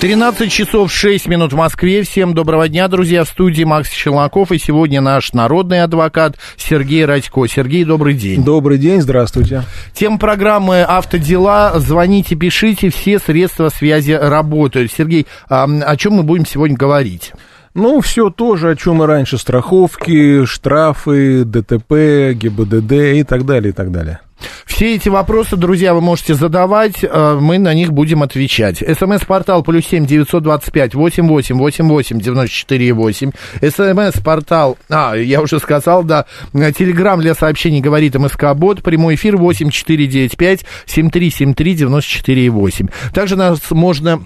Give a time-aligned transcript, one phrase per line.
[0.00, 2.02] 13 часов 6 минут в Москве.
[2.02, 3.24] Всем доброго дня, друзья.
[3.24, 4.52] В студии Макс Челноков.
[4.52, 7.46] И сегодня наш народный адвокат Сергей Радько.
[7.46, 8.44] Сергей, добрый день.
[8.44, 9.62] Добрый день, здравствуйте.
[9.94, 11.72] Тем программы «Автодела».
[11.76, 12.90] Звоните, пишите.
[12.90, 14.92] Все средства связи работают.
[14.92, 17.32] Сергей, а, о чем мы будем сегодня говорить?
[17.74, 19.36] Ну, все то же, о чем и раньше.
[19.38, 24.20] Страховки, штрафы, ДТП, ГИБДД и так далее, и так далее.
[24.66, 28.78] Все эти вопросы, друзья, вы можете задавать, э, мы на них будем отвечать.
[28.78, 33.30] СМС-портал плюс семь девятьсот двадцать пять восемь восемь восемь восемь девяносто четыре восемь.
[33.62, 39.70] СМС-портал, а, я уже сказал, да, Телеграм для сообщений говорит МСК Бот, прямой эфир восемь
[39.70, 42.88] четыре девять пять семь три семь три девяносто четыре восемь.
[43.12, 44.24] Также нас можно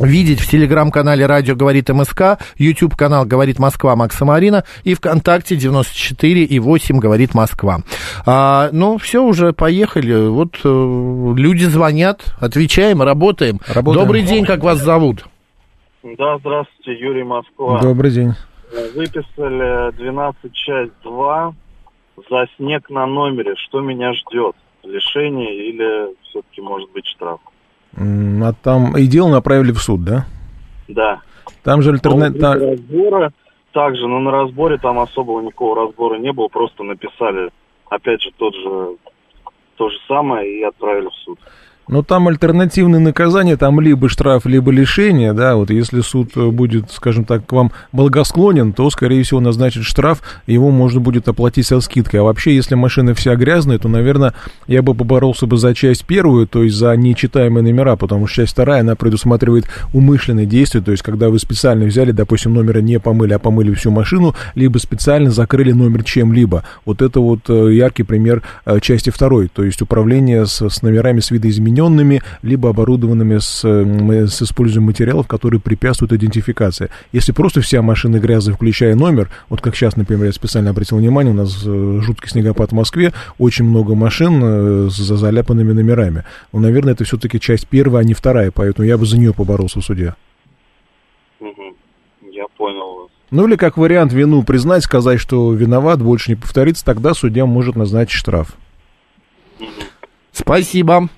[0.00, 6.58] видеть в телеграм-канале «Радио говорит МСК», YouTube-канал «Говорит Москва» Макса Марина и ВКонтакте 94 и
[6.58, 7.80] 8 «Говорит Москва».
[8.26, 10.28] А, ну, все, уже поехали.
[10.28, 13.60] Вот э, люди звонят, отвечаем, работаем.
[13.68, 14.04] работаем.
[14.04, 15.24] Добрый день, как вас зовут?
[16.02, 17.80] Да, здравствуйте, Юрий Москва.
[17.80, 18.32] Добрый день.
[18.94, 21.54] Выписали 12 часть 2
[22.30, 23.54] за снег на номере.
[23.56, 24.56] Что меня ждет?
[24.82, 27.40] Лишение или все-таки может быть штраф?
[27.96, 30.26] А там и дело направили в суд, да?
[30.88, 31.20] Да.
[31.62, 32.54] Там же альтернатива...
[32.54, 33.32] Разбора
[33.72, 37.50] также, но на разборе там особого никакого разбора не было, просто написали,
[37.88, 38.96] опять же, тот же,
[39.76, 41.38] то же самое и отправили в суд.
[41.90, 47.24] Но там альтернативные наказания, там либо штраф, либо лишение, да, вот если суд будет, скажем
[47.24, 52.20] так, к вам благосклонен, то, скорее всего, назначит штраф, его можно будет оплатить со скидкой.
[52.20, 54.34] А вообще, если машина вся грязная, то, наверное,
[54.68, 58.52] я бы поборолся бы за часть первую, то есть за нечитаемые номера, потому что часть
[58.52, 63.32] вторая, она предусматривает умышленные действия, то есть когда вы специально взяли, допустим, номера не помыли,
[63.32, 66.62] а помыли всю машину, либо специально закрыли номер чем-либо.
[66.84, 71.18] Вот это вот э, яркий пример э, части второй, то есть управление с, с номерами
[71.18, 76.90] с видоизмененными измененными, либо оборудованными с, с использованием материалов, которые препятствуют идентификации.
[77.12, 81.32] Если просто вся машина грязная, включая номер, вот как сейчас, например, я специально обратил внимание,
[81.32, 86.24] у нас э, жуткий снегопад в Москве, очень много машин э, с заляпанными номерами.
[86.52, 89.80] Ну, наверное, это все-таки часть первая, а не вторая, поэтому я бы за нее поборолся
[89.80, 90.14] в суде.
[92.32, 93.10] Я понял вас.
[93.30, 97.76] Ну или как вариант вину признать, сказать, что виноват, больше не повторится, тогда судья может
[97.76, 98.56] назначить штраф.
[100.32, 101.08] Спасибо.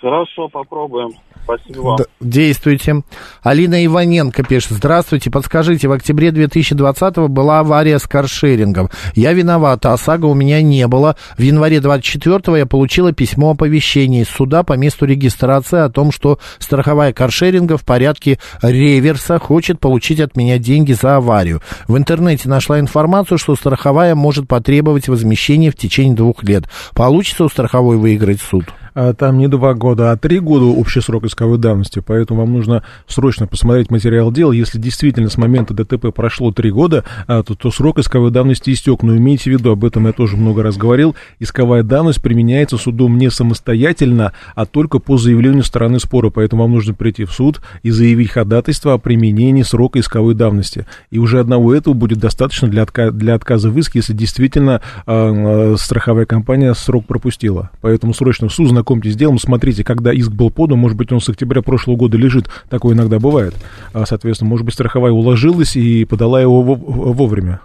[0.00, 1.10] Хорошо, попробуем.
[1.48, 1.98] Спасибо вам.
[2.20, 3.02] Действуйте.
[3.42, 4.72] Алина Иваненко пишет.
[4.72, 8.90] Здравствуйте, подскажите, в октябре 2020 была авария с каршерингом.
[9.14, 11.16] Я виновата, ОСАГО у меня не было.
[11.38, 16.38] В январе 24 я получила письмо оповещения из суда по месту регистрации о том, что
[16.58, 21.62] страховая каршеринга в порядке реверса хочет получить от меня деньги за аварию.
[21.86, 26.64] В интернете нашла информацию, что страховая может потребовать возмещения в течение двух лет.
[26.94, 28.66] Получится у страховой выиграть суд?
[28.94, 32.82] А там не два года, а три года общий срок исковой давности, поэтому вам нужно
[33.06, 34.52] срочно посмотреть материал дела.
[34.52, 39.02] Если действительно с момента ДТП прошло три года, а, то, то срок исковой давности истек.
[39.02, 43.18] Но имейте в виду, об этом я тоже много раз говорил, исковая давность применяется судом
[43.18, 46.30] не самостоятельно, а только по заявлению стороны спора.
[46.30, 50.86] Поэтому вам нужно прийти в суд и заявить ходатайство о применении срока исковой давности.
[51.10, 55.74] И уже одного этого будет достаточно для, отка- для отказа в иске, если действительно э,
[55.78, 57.70] страховая компания срок пропустила.
[57.80, 61.20] Поэтому срочно в суд знакомьтесь с делом, смотрите, когда иск был подан, может быть, он
[61.20, 63.52] с октября прошлого года лежит, такое иногда бывает.
[63.92, 67.60] А, соответственно, может быть, страховая уложилась и подала его вовремя.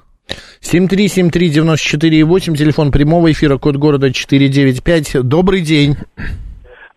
[0.62, 5.24] 7373948, телефон прямого эфира, код города 495.
[5.24, 5.96] Добрый день.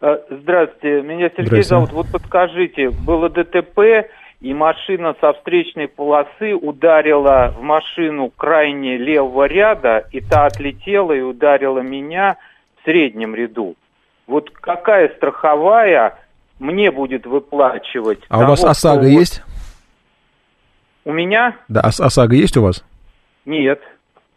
[0.00, 1.92] А, здравствуйте, меня Сергей зовут.
[1.92, 4.08] Вот подскажите, было ДТП,
[4.40, 11.20] и машина со встречной полосы ударила в машину крайне левого ряда, и та отлетела и
[11.20, 12.36] ударила меня
[12.80, 13.76] в среднем ряду
[14.26, 16.18] вот какая страховая
[16.58, 18.20] мне будет выплачивать?
[18.28, 19.42] А того, у вас ОСАГО есть?
[21.04, 21.56] У меня?
[21.68, 22.84] Да, ОСАГО есть у вас?
[23.44, 23.80] Нет.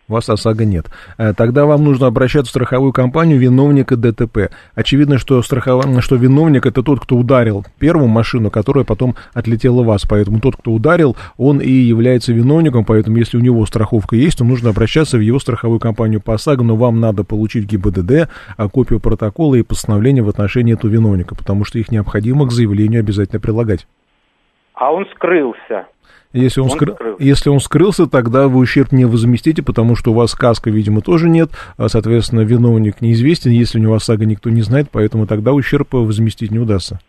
[0.10, 0.88] У вас ОСАГО нет.
[1.20, 4.50] Э, тогда вам нужно обращаться в страховую компанию виновника ДТП.
[4.74, 5.86] Очевидно, что, страхов...
[6.04, 10.06] что виновник это тот, кто ударил первую машину, которая потом отлетела вас.
[10.10, 12.86] Поэтому тот, кто ударил, он и является виновником.
[12.86, 16.64] Поэтому если у него страховка есть, то нужно обращаться в его страховую компанию по ОСАГО.
[16.64, 21.36] Но вам надо получить ГИБДД, а копию протокола и постановления в отношении этого виновника.
[21.36, 23.86] Потому что их необходимо к заявлению обязательно прилагать.
[24.74, 25.86] А он скрылся.
[26.32, 26.94] Если он, он скры...
[26.94, 27.24] скрылся.
[27.24, 31.28] Если он скрылся, тогда вы ущерб не возместите, потому что у вас каска, видимо, тоже
[31.28, 35.94] нет, а, соответственно, виновник неизвестен, если у него ОСАГО никто не знает, поэтому тогда ущерб
[35.94, 37.00] возместить не удастся.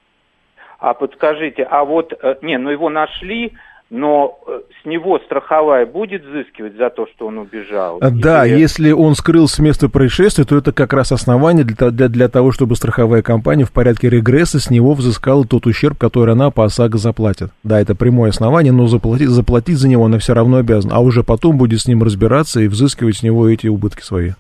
[0.79, 3.53] А подскажите, а вот, э, не, ну его нашли,
[3.91, 7.99] но э, с него страховая будет взыскивать за то, что он убежал?
[8.01, 8.61] А, да, Или...
[8.61, 12.53] если он скрылся с места происшествия, то это как раз основание для, для, для того,
[12.53, 16.99] чтобы страховая компания в порядке регресса с него взыскала тот ущерб, который она по ОСАГО
[16.99, 17.51] заплатит.
[17.65, 21.25] Да, это прямое основание, но заплатить, заплатить за него она все равно обязана, а уже
[21.25, 24.33] потом будет с ним разбираться и взыскивать с него эти убытки свои.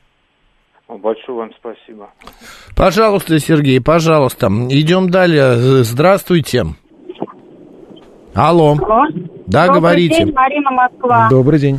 [0.88, 2.11] Большое вам спасибо.
[2.76, 4.47] Пожалуйста, Сергей, пожалуйста.
[4.47, 5.55] Идем далее.
[5.85, 6.67] Здравствуйте.
[8.35, 8.77] Алло.
[8.81, 9.06] Алло.
[9.47, 10.25] Да, Добрый говорите.
[10.25, 11.29] день, Марина Москва.
[11.31, 11.79] Добрый день.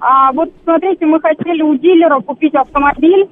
[0.00, 3.28] А вот смотрите, мы хотели у дилера купить автомобиль,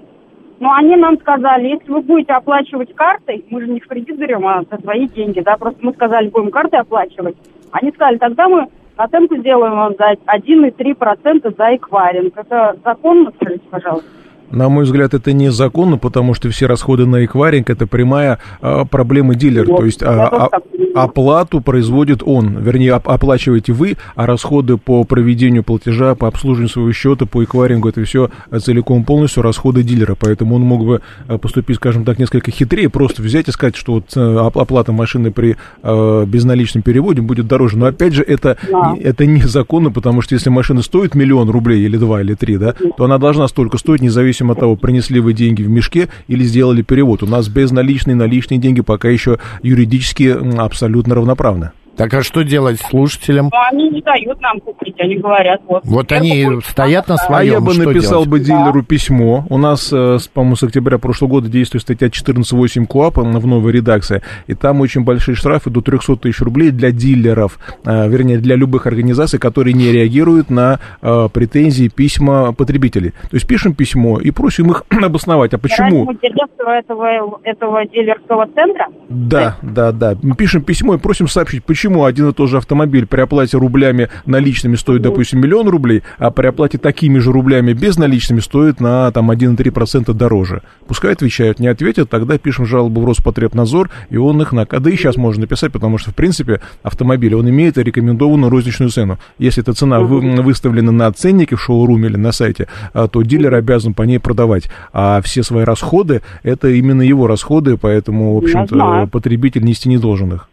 [0.61, 4.47] но они нам сказали, если вы будете оплачивать картой, мы же не в кредит берем,
[4.47, 7.37] а за свои деньги, да, просто мы сказали, будем картой оплачивать.
[7.73, 12.37] Они сказали, тогда мы оценку сделаем вам за 1,3% за эквайринг.
[12.37, 14.09] Это законно, скажите, пожалуйста?
[14.53, 19.35] На мой взгляд, это незаконно, потому что все расходы на эквайринг это прямая а, проблема
[19.35, 19.67] дилера.
[19.67, 20.49] Вот, То есть а,
[20.95, 26.69] а, оплату производит он, вернее, оп- оплачиваете вы, а расходы по проведению платежа, по обслуживанию
[26.69, 30.17] своего счета, по эквайрингу, это все целиком полностью расходы дилера.
[30.19, 33.95] Поэтому он мог бы а, поступить, скажем так, несколько хитрее, просто взять и сказать, что
[33.95, 37.79] вот э, оплата машины при э, безналичном переводе будет дороже.
[37.79, 38.95] Но опять же, это, да.
[39.01, 43.05] это незаконно, потому что если машина стоит миллион рублей или два, или три, да, то
[43.05, 46.83] она должна столько стоить, независимо зависимо от того, принесли вы деньги в мешке или сделали
[46.83, 47.23] перевод.
[47.23, 51.71] У нас безналичные, наличные деньги пока еще юридически абсолютно равноправны.
[51.97, 53.51] Так а что делать слушателям?
[53.53, 55.83] Ну, они не дают нам купить, они говорят, вот.
[55.85, 57.53] Вот они стоят на своем.
[57.53, 58.29] А я бы написал делать?
[58.29, 58.87] бы дилеру да.
[58.87, 59.45] письмо.
[59.51, 64.23] У нас, э, по-моему, с октября прошлого года действует статья 14.8 КОАП в новой редакции,
[64.47, 68.87] и там очень большие штрафы до 300 тысяч рублей для дилеров, э, вернее, для любых
[68.87, 73.11] организаций, которые не реагируют на э, претензии, письма потребителей.
[73.11, 76.11] То есть пишем письмо и просим их обосновать, а почему...
[76.11, 78.87] этого, этого дилерского центра?
[79.09, 80.17] Да, да, да.
[80.23, 83.59] Мы пишем письмо и просим сообщить, почему почему один и тот же автомобиль при оплате
[83.59, 89.11] рублями наличными стоит, допустим, миллион рублей, а при оплате такими же рублями безналичными стоит на
[89.11, 90.63] там 1,3% дороже.
[90.87, 94.65] Пускай отвечают, не ответят, тогда пишем жалобу в Роспотребнадзор, и он их на...
[94.65, 99.19] Да и сейчас можно написать, потому что, в принципе, автомобиль, он имеет рекомендованную розничную цену.
[99.39, 103.55] Если эта цена вы, выставлена на ценнике в шоуруме или на сайте, а, то дилер
[103.55, 104.71] обязан по ней продавать.
[104.93, 110.33] А все свои расходы, это именно его расходы, поэтому, в общем-то, потребитель нести не должен
[110.35, 110.49] их.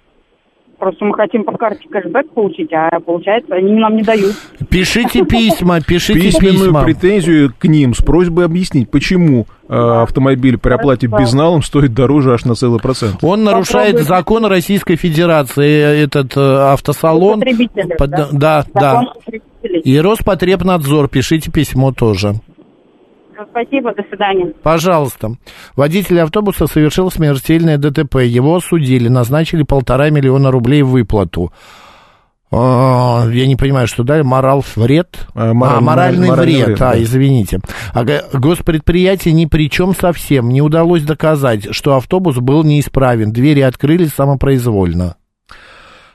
[0.79, 4.33] Просто мы хотим по карте кэшбэк получить, а получается, они нам не дают.
[4.69, 6.83] Пишите письма, пишите Письменную письма.
[6.83, 12.45] претензию к ним с просьбой объяснить, почему э, автомобиль при оплате безналом стоит дороже аж
[12.45, 13.17] на целый процент.
[13.23, 14.07] Он нарушает Попробуйте.
[14.07, 17.41] закон Российской Федерации, этот э, автосалон.
[17.97, 18.65] Под, да, да.
[18.73, 19.03] да.
[19.83, 22.35] И Роспотребнадзор, пишите письмо тоже.
[23.51, 24.53] Спасибо, до свидания.
[24.63, 25.31] Пожалуйста.
[25.75, 28.17] Водитель автобуса совершил смертельное ДТП.
[28.17, 31.51] Его осудили, назначили полтора миллиона рублей в выплату.
[32.51, 34.23] А, я не понимаю, что дали.
[34.23, 35.27] Морал вред?
[35.35, 36.67] А, мораль, а моральный, моральный вред.
[36.67, 36.81] вред.
[36.81, 37.01] А, да.
[37.01, 37.59] извините.
[37.93, 38.03] А
[38.33, 40.49] госпредприятие ни при чем совсем.
[40.49, 43.31] Не удалось доказать, что автобус был неисправен.
[43.31, 45.15] Двери открылись самопроизвольно.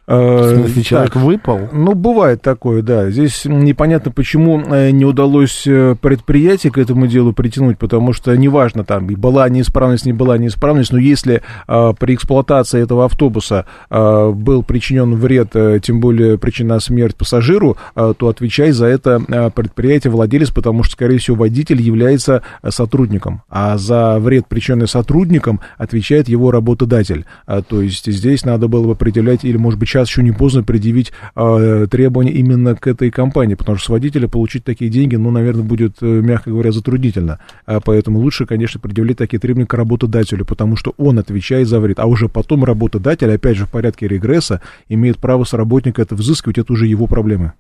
[0.07, 1.61] В смысле, э, человек так, выпал?
[1.73, 3.11] Ну, бывает такое, да.
[3.11, 8.85] Здесь непонятно, почему э, не удалось э, предприятие к этому делу притянуть, потому что неважно,
[8.85, 14.63] там, была неисправность, не была неисправность, но если а, при эксплуатации этого автобуса а, был
[14.63, 20.51] причинен вред, а, тем более причина смерть пассажиру, а, то отвечай за это предприятие, владелец,
[20.51, 27.25] потому что, скорее всего, водитель является сотрудником, а за вред, причиненный сотрудником, отвечает его работодатель.
[27.47, 30.65] А, то есть здесь надо было бы определять, или, может быть, сейчас еще не поздно
[30.65, 35.31] предъявить э, требования именно к этой компании, потому что с водителя получить такие деньги, ну,
[35.31, 37.39] наверное, будет, э, мягко говоря, затруднительно.
[37.65, 42.01] А поэтому лучше, конечно, предъявлять такие требования к работодателю, потому что он отвечает за вред.
[42.01, 46.59] А уже потом работодатель, опять же, в порядке регресса, имеет право с работника это взыскивать,
[46.59, 47.53] это уже его проблемы.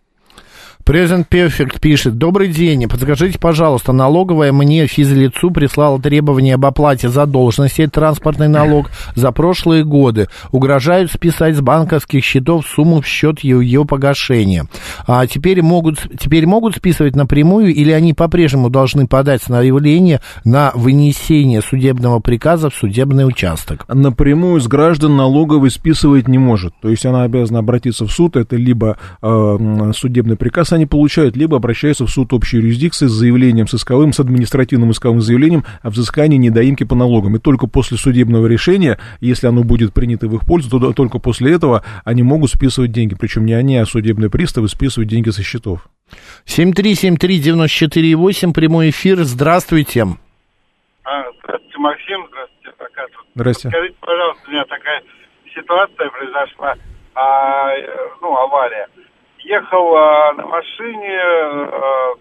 [0.85, 2.19] Present Perfect пишет.
[2.19, 2.87] Добрый день.
[2.87, 10.29] Подскажите, пожалуйста, налоговая мне физлицу прислала требования об оплате задолженности, транспортный налог, за прошлые годы.
[10.53, 14.67] Угрожают списать с банковских счетов сумму в счет ее, погашения.
[15.07, 21.63] А теперь могут, теперь могут списывать напрямую или они по-прежнему должны подать заявление на вынесение
[21.63, 23.87] судебного приказа в судебный участок?
[23.89, 26.75] Напрямую с граждан налоговый списывать не может.
[26.83, 28.37] То есть она обязана обратиться в суд.
[28.37, 33.67] Это либо э, судебный приказ они получают, либо обращаются в суд общей юрисдикции с заявлением
[33.67, 37.37] с исковым, с административным исковым заявлением о взыскании недоимки по налогам.
[37.37, 41.53] И только после судебного решения, если оно будет принято в их пользу, то только после
[41.53, 43.17] этого они могут списывать деньги.
[43.19, 45.89] Причем не они, а судебные приставы списывают деньги со счетов.
[46.47, 49.25] 7373948, прямой эфир.
[49.25, 50.05] Здравствуйте.
[51.05, 52.27] А, здравствуйте, Максим.
[52.29, 53.77] Здравствуйте, пока Здравствуйте.
[53.77, 55.03] Скажите, пожалуйста, у меня такая
[55.55, 56.75] ситуация произошла,
[57.15, 57.71] а,
[58.21, 58.89] ну, авария.
[59.45, 62.15] Ехал а, на машине, а,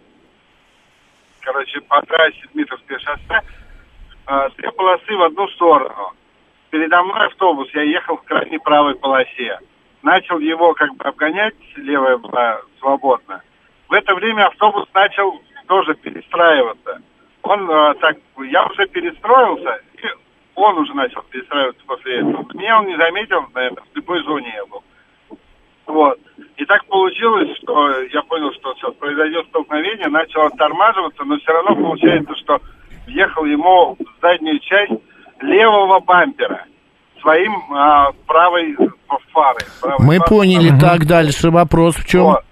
[1.40, 3.42] короче, по трассе Дмитровское шоссе,
[4.26, 6.12] а, две полосы в одну сторону.
[6.70, 9.58] Передо мной автобус, я ехал в крайней правой полосе.
[10.02, 13.42] Начал его как бы обгонять, левая была свободна.
[13.88, 17.02] В это время автобус начал тоже перестраиваться.
[17.44, 18.18] Он а, так,
[18.50, 20.08] я уже перестроился, и
[20.56, 22.46] он уже начал перестраиваться после этого.
[22.54, 24.84] Меня он не заметил, наверное, в любой зоне я был.
[25.88, 26.18] Вот.
[26.58, 31.76] И так получилось, что я понял, что сейчас произойдет столкновение, начал оттормаживаться, но все равно
[31.76, 32.60] получается, что
[33.06, 34.94] въехал ему в заднюю часть
[35.42, 36.66] левого бампера
[37.22, 38.76] своим а, правой
[39.32, 39.62] фарой.
[39.82, 40.30] Правой Мы фарой.
[40.30, 40.80] поняли.
[40.80, 42.24] Так, дальше вопрос в чем?
[42.24, 42.44] Вот.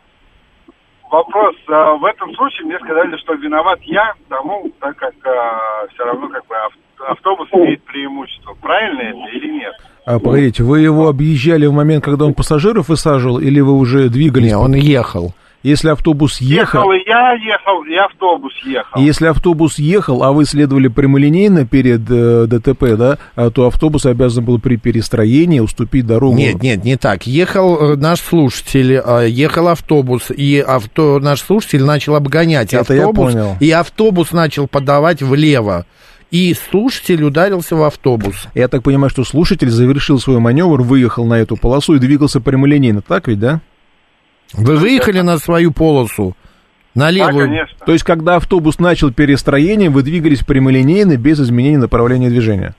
[1.10, 1.56] Вопрос.
[1.68, 6.28] а, в этом случае мне сказали, что виноват я, тому, так как а, все равно
[6.30, 8.54] как бы ав- автобус имеет преимущество.
[8.62, 9.74] Правильно это или нет?
[10.06, 14.48] А, погодите, вы его объезжали в момент, когда он пассажиров высаживал, или вы уже двигались?
[14.50, 15.34] Не, он ехал.
[15.64, 19.00] Если автобус ехал, Ехал и я ехал, и автобус ехал.
[19.00, 24.44] если автобус ехал, а вы следовали прямолинейно перед э, ДТП, да, а, то автобус обязан
[24.44, 26.36] был при перестроении уступить дорогу.
[26.36, 27.28] Нет, нет, не так.
[27.28, 33.02] Ехал э, наш слушатель, э, ехал автобус, и авто, наш слушатель начал обгонять Это я
[33.02, 33.56] автобус, понял.
[33.60, 35.86] и автобус начал подавать влево.
[36.32, 38.48] И слушатель ударился в автобус.
[38.56, 43.02] Я так понимаю, что слушатель завершил свой маневр, выехал на эту полосу и двигался прямолинейно,
[43.02, 43.60] так ведь, да?
[44.54, 46.36] Вы выехали на свою полосу,
[46.96, 47.48] на Да, левую.
[47.48, 47.78] конечно.
[47.86, 52.76] То есть, когда автобус начал перестроение, вы двигались прямолинейно, без изменения направления движения.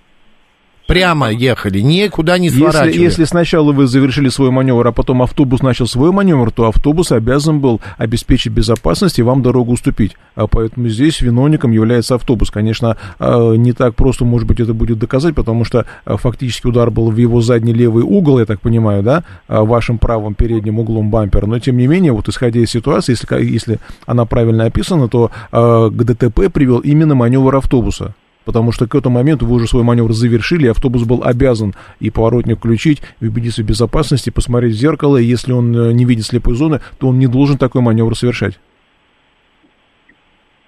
[0.93, 3.03] Прямо ехали, никуда не Если, сворачивали.
[3.03, 7.61] если сначала вы завершили свой маневр, а потом автобус начал свой маневр, то автобус обязан
[7.61, 10.17] был обеспечить безопасность и вам дорогу уступить.
[10.35, 12.51] А поэтому здесь виновником является автобус.
[12.51, 16.91] Конечно, э, не так просто, может быть, это будет доказать, потому что э, фактически удар
[16.91, 21.11] был в его задний левый угол, я так понимаю, да, э, вашим правым передним углом
[21.11, 21.47] бампера.
[21.47, 25.91] Но, тем не менее, вот исходя из ситуации, если, если она правильно описана, то к
[25.91, 28.15] ДТП привел именно маневр автобуса.
[28.45, 32.59] Потому что к этому моменту вы уже свой маневр завершили, автобус был обязан и поворотник
[32.59, 36.55] включить, и убедиться в безопасности, посмотреть в зеркало, и если он э, не видит слепой
[36.57, 38.59] зоны, то он не должен такой маневр совершать.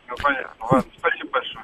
[0.08, 0.50] Ну, понятно.
[0.70, 1.13] Ладно, спасибо.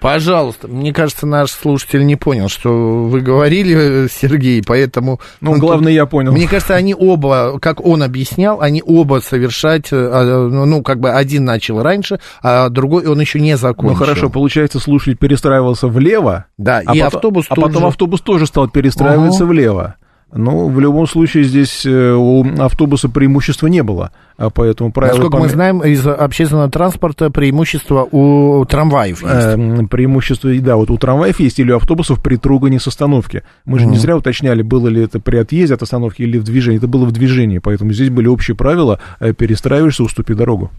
[0.01, 5.21] Пожалуйста, мне кажется, наш слушатель не понял, что вы говорили, Сергей, поэтому...
[5.41, 6.33] Ну, главное, я понял.
[6.33, 11.45] Мне кажется, они оба, как он объяснял, они оба совершать, э, ну, как бы один
[11.45, 13.97] начал раньше, а другой он еще не Ну закончил.
[13.97, 17.67] хорошо, получается, слушатель перестраивался влево, Да, а, и потом, автобус а тоже...
[17.67, 19.97] потом автобус тоже стал перестраиваться влево.
[20.33, 25.17] Ну, в любом случае, здесь э, у автобуса преимущества не было, а поэтому правило...
[25.17, 29.35] Насколько мы пом- знаем, из общественного транспорта преимущество у трамваев есть.
[29.35, 33.43] Э, преимущество, да, вот у трамваев есть или у автобусов при трогании с остановки.
[33.65, 36.79] Мы же не зря уточняли, было ли это при отъезде от остановки или в движении.
[36.79, 40.71] Это было в движении, поэтому здесь были общие правила, э, перестраиваешься, уступи дорогу.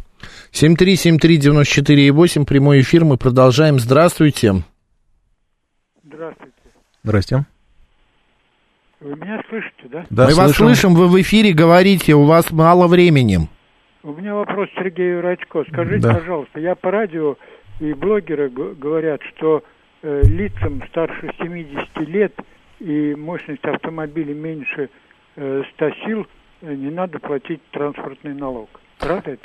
[0.53, 3.79] 7373948, прямой эфир, мы продолжаем.
[3.79, 4.63] Здравствуйте.
[6.05, 6.53] Здравствуйте.
[7.03, 7.45] Здрасте.
[9.01, 10.05] Вы меня слышите, да?
[10.11, 13.39] Да, мы вас слышим, вы в эфире говорите, у вас мало времени.
[14.03, 15.63] У меня вопрос Сергею Рачко.
[15.71, 16.13] Скажите, Да.
[16.13, 17.35] пожалуйста, я по радио
[17.79, 19.63] и блогеры говорят, что
[20.03, 22.33] э, лицам старше 70 лет
[22.79, 24.89] и мощность автомобиля меньше
[25.35, 26.27] э, 100 сил
[26.61, 28.69] э, не надо платить транспортный налог.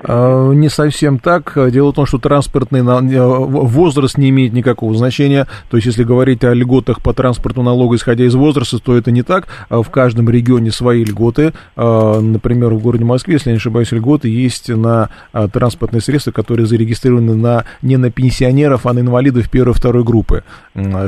[0.04, 1.56] А, Не совсем так.
[1.70, 5.46] Дело в том, что транспортный возраст не имеет никакого значения.
[5.70, 9.22] То есть, если говорить о льготах по транспортному налогу, исходя из возраста, то это не
[9.22, 9.48] так.
[9.68, 11.52] А В каждом регионе свои льготы.
[11.76, 15.10] А, Например, в городе Москве, если я не ошибаюсь, льготы есть на
[15.52, 20.44] транспортные средства, которые зарегистрированы на, не на пенсионеров, а на инвалидов первой и второй группы.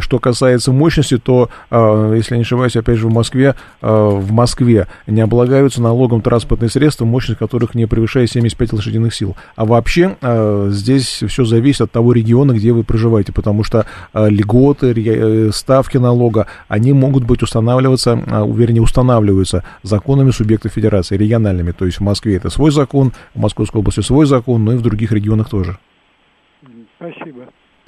[0.01, 5.21] Что касается мощности, то, если я не ошибаюсь, опять же, в Москве, в Москве не
[5.21, 9.37] облагаются налогом транспортные средства, мощность которых не превышает 75 лошадиных сил.
[9.57, 14.29] А вообще а, здесь все зависит от того региона, где вы проживаете, потому что а,
[14.29, 21.73] льготы, э, ставки налога, они могут быть устанавливаться, а, вернее, устанавливаются законами субъектов федерации, региональными.
[21.73, 24.83] То есть в Москве это свой закон, в Московской области свой закон, но и в
[24.83, 25.79] других регионах тоже.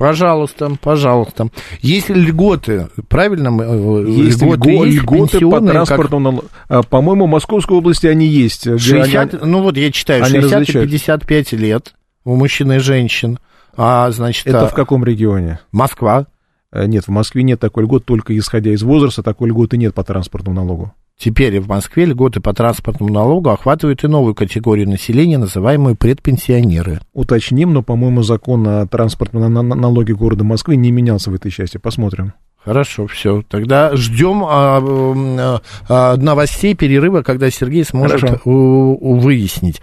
[0.00, 1.50] Пожалуйста, пожалуйста.
[1.82, 3.50] Есть льготы, правильно?
[3.60, 6.44] Э, есть льготы, льготы, льготы по транспортному...
[6.68, 6.86] Как...
[6.86, 8.62] По-моему, в Московской области они есть.
[8.62, 9.44] 60, они...
[9.44, 11.92] Ну вот я читаю, 60-55 лет
[12.24, 13.40] у мужчин и женщин.
[13.76, 14.68] А, значит, Это а...
[14.68, 15.60] в каком регионе?
[15.70, 16.28] Москва.
[16.72, 20.02] Э, нет, в Москве нет такой льготы, только исходя из возраста, такой льготы нет по
[20.02, 20.94] транспортному налогу.
[21.20, 27.00] Теперь в Москве льготы по транспортному налогу охватывают и новую категорию населения, называемую предпенсионеры.
[27.12, 31.76] Уточним, но, по-моему, закон о транспортном налоге города Москвы не менялся в этой части.
[31.76, 32.32] Посмотрим.
[32.62, 33.42] Хорошо, все.
[33.48, 39.80] Тогда ждем а, а, а, новостей перерыва, когда Сергей сможет у, у, выяснить.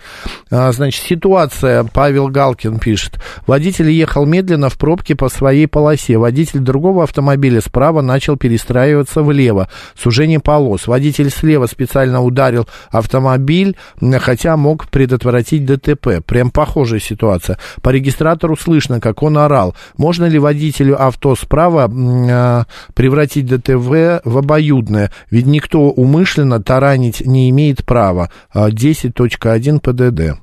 [0.51, 3.19] А, значит, ситуация, Павел Галкин пишет.
[3.47, 6.19] Водитель ехал медленно в пробке по своей полосе.
[6.19, 9.69] Водитель другого автомобиля справа начал перестраиваться влево.
[9.97, 10.85] Сужение полос.
[10.85, 13.75] Водитель слева специально ударил автомобиль,
[14.19, 16.23] хотя мог предотвратить ДТП.
[16.23, 17.57] Прям похожая ситуация.
[17.81, 19.75] По регистратору слышно, как он орал.
[19.97, 27.49] Можно ли водителю авто справа а, превратить ДТВ в обоюдное, ведь никто умышленно таранить не
[27.49, 28.31] имеет права.
[28.53, 30.39] 10.1 ПДД.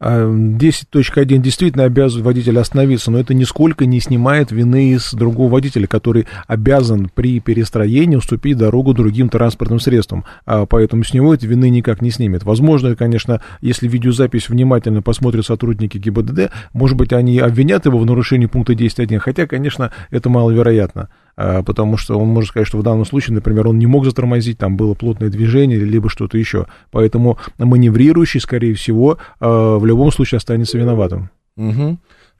[0.00, 6.26] 10.1 действительно обязывает водителя остановиться, но это нисколько не снимает вины с другого водителя, который
[6.46, 10.24] обязан при перестроении уступить дорогу другим транспортным средствам.
[10.46, 12.44] А поэтому с него эти вины никак не снимет.
[12.44, 18.46] Возможно, конечно, если видеозапись внимательно посмотрят сотрудники ГИБДД, может быть, они обвинят его в нарушении
[18.46, 21.10] пункта 10.1, хотя, конечно, это маловероятно.
[21.40, 24.58] А, потому что он может сказать, что в данном случае, например, он не мог затормозить,
[24.58, 26.66] там было плотное движение, либо что-то еще.
[26.92, 31.30] Поэтому маневрирующий, скорее всего, а, в любом случае останется виноватым.
[31.56, 31.96] Угу.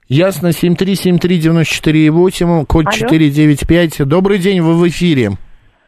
[0.07, 2.91] Ясно, 7373948, код Алло.
[2.91, 4.07] 495.
[4.07, 5.31] Добрый день, вы в эфире.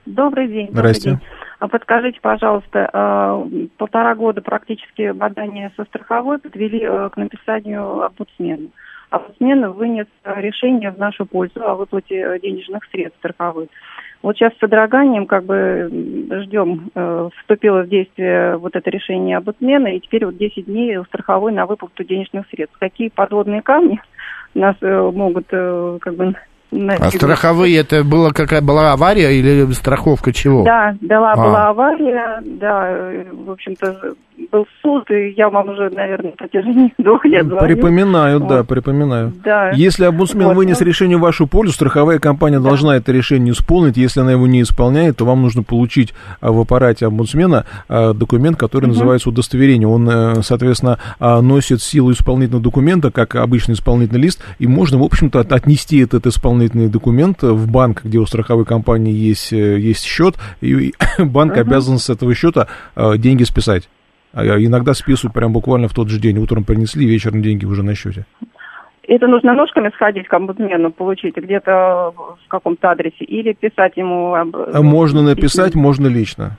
[0.08, 0.70] Добрый день.
[0.72, 1.12] Здрасте.
[1.12, 1.29] Добрый день.
[1.60, 3.46] А подскажите, пожалуйста,
[3.77, 8.70] полтора года практически бадания со страховой подвели э, к написанию омбудсмена
[9.13, 13.70] омбудсмен вынес решение в нашу пользу о выплате денежных средств страховых.
[14.24, 15.89] Вот сейчас с содроганием как бы
[16.43, 21.05] ждем, э, вступило в действие вот это решение омбудсмена, и теперь вот 10 дней у
[21.05, 22.77] страховой на выплату денежных средств.
[22.79, 24.01] Какие подводные камни
[24.55, 26.36] нас э, могут э, как бы
[26.72, 30.63] а страховые это была какая была авария или страховка чего?
[30.63, 31.36] Да, была, а.
[31.36, 34.15] была авария, да, в общем-то
[34.52, 37.66] был суд, и я вам уже, наверное, протяжении двух лет звоню.
[37.66, 38.50] Припоминаю, вот.
[38.50, 39.34] да, припоминаю.
[39.44, 39.72] Да.
[39.72, 40.56] Если омбудсмен вот.
[40.56, 42.70] вынес решение в вашу пользу, страховая компания да.
[42.70, 43.98] должна это решение исполнить.
[43.98, 48.58] Если она его не исполняет, то вам нужно получить а, в аппарате омбудсмена а, документ,
[48.58, 48.93] который угу.
[48.93, 49.88] называется удостоверение.
[49.88, 55.04] Он, э, соответственно, а, носит силу исполнительного документа, как обычный исполнительный лист, и можно, в
[55.04, 60.36] общем-то, отнести этот исполнительный документ в банк, где у страховой компании есть, э, есть счет,
[60.62, 61.62] и банк угу.
[61.62, 62.67] обязан с этого счета
[63.17, 63.89] деньги списать.
[64.34, 66.39] А иногда списывают прям буквально в тот же день.
[66.39, 68.26] Утром принесли, вечером деньги уже на счете.
[69.08, 74.34] Это нужно ножками сходить к омбудсмену, получить где-то в каком-то адресе, или писать ему...
[74.34, 76.58] А можно написать, можно лично.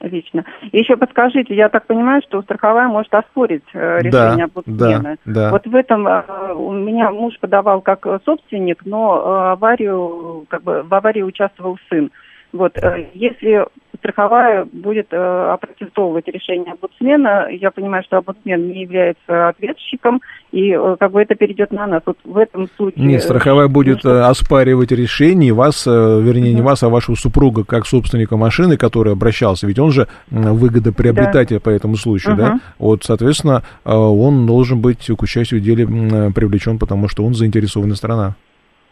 [0.00, 0.44] Лично.
[0.72, 5.16] И еще подскажите, я так понимаю, что страховая может оспорить э, решение да, омбудсмена.
[5.24, 5.50] Да, да.
[5.50, 10.82] Вот в этом э, у меня муж подавал как собственник, но э, аварию, как бы
[10.82, 12.10] в аварии участвовал сын.
[12.52, 12.78] Вот,
[13.14, 13.66] если
[13.98, 17.48] страховая будет э, опротестовывать решение омбудсмена.
[17.50, 20.20] Я понимаю, что омбудсмен не является ответчиком,
[20.52, 22.02] и э, как бы это перейдет на нас.
[22.06, 23.04] Вот в этом случае...
[23.04, 24.18] Нет, страховая будет нужно...
[24.18, 29.12] Э, оспаривать решение вас, э, вернее, не вас, а вашего супруга, как собственника машины, который
[29.12, 29.66] обращался.
[29.66, 31.60] Ведь он же выгодоприобретатель да.
[31.60, 32.42] по этому случаю, угу.
[32.42, 32.60] да?
[32.78, 37.96] Вот, соответственно, э, он должен быть к участию в деле привлечен, потому что он заинтересованная
[37.96, 38.34] сторона.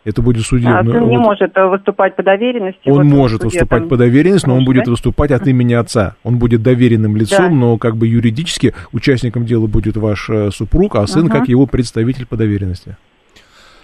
[0.05, 0.81] Это будет судебный...
[0.81, 1.25] А сын не вот.
[1.25, 2.89] может э, выступать по доверенности?
[2.89, 3.89] Он вот может выступать там...
[3.89, 6.17] по доверенности, но он будет выступать от имени отца.
[6.23, 7.57] Он будет доверенным лицом, да.
[7.57, 11.67] но как бы юридически участником дела будет ваш э, супруг, а сын uh как его
[11.67, 12.97] представитель по доверенности.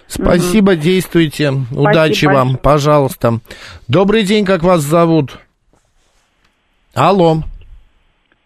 [0.07, 0.81] Спасибо, угу.
[0.81, 1.51] действуйте.
[1.51, 3.39] Спасибо Удачи вам, пожалуйста.
[3.87, 5.39] Добрый день, как вас зовут?
[6.93, 7.43] Алло.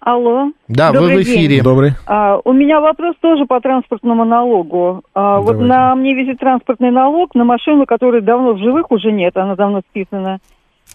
[0.05, 0.51] Алло.
[0.67, 1.55] Да, Добрый вы в эфире.
[1.55, 1.63] День.
[1.63, 1.93] Добрый.
[2.05, 5.01] А, у меня вопрос тоже по транспортному налогу.
[5.15, 9.35] А, вот на мне висит транспортный налог на машину, которая давно в живых уже нет,
[9.35, 10.37] она давно списана.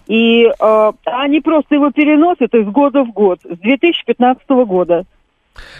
[0.07, 5.03] И а, они просто его переносят из года в год, с 2015 года.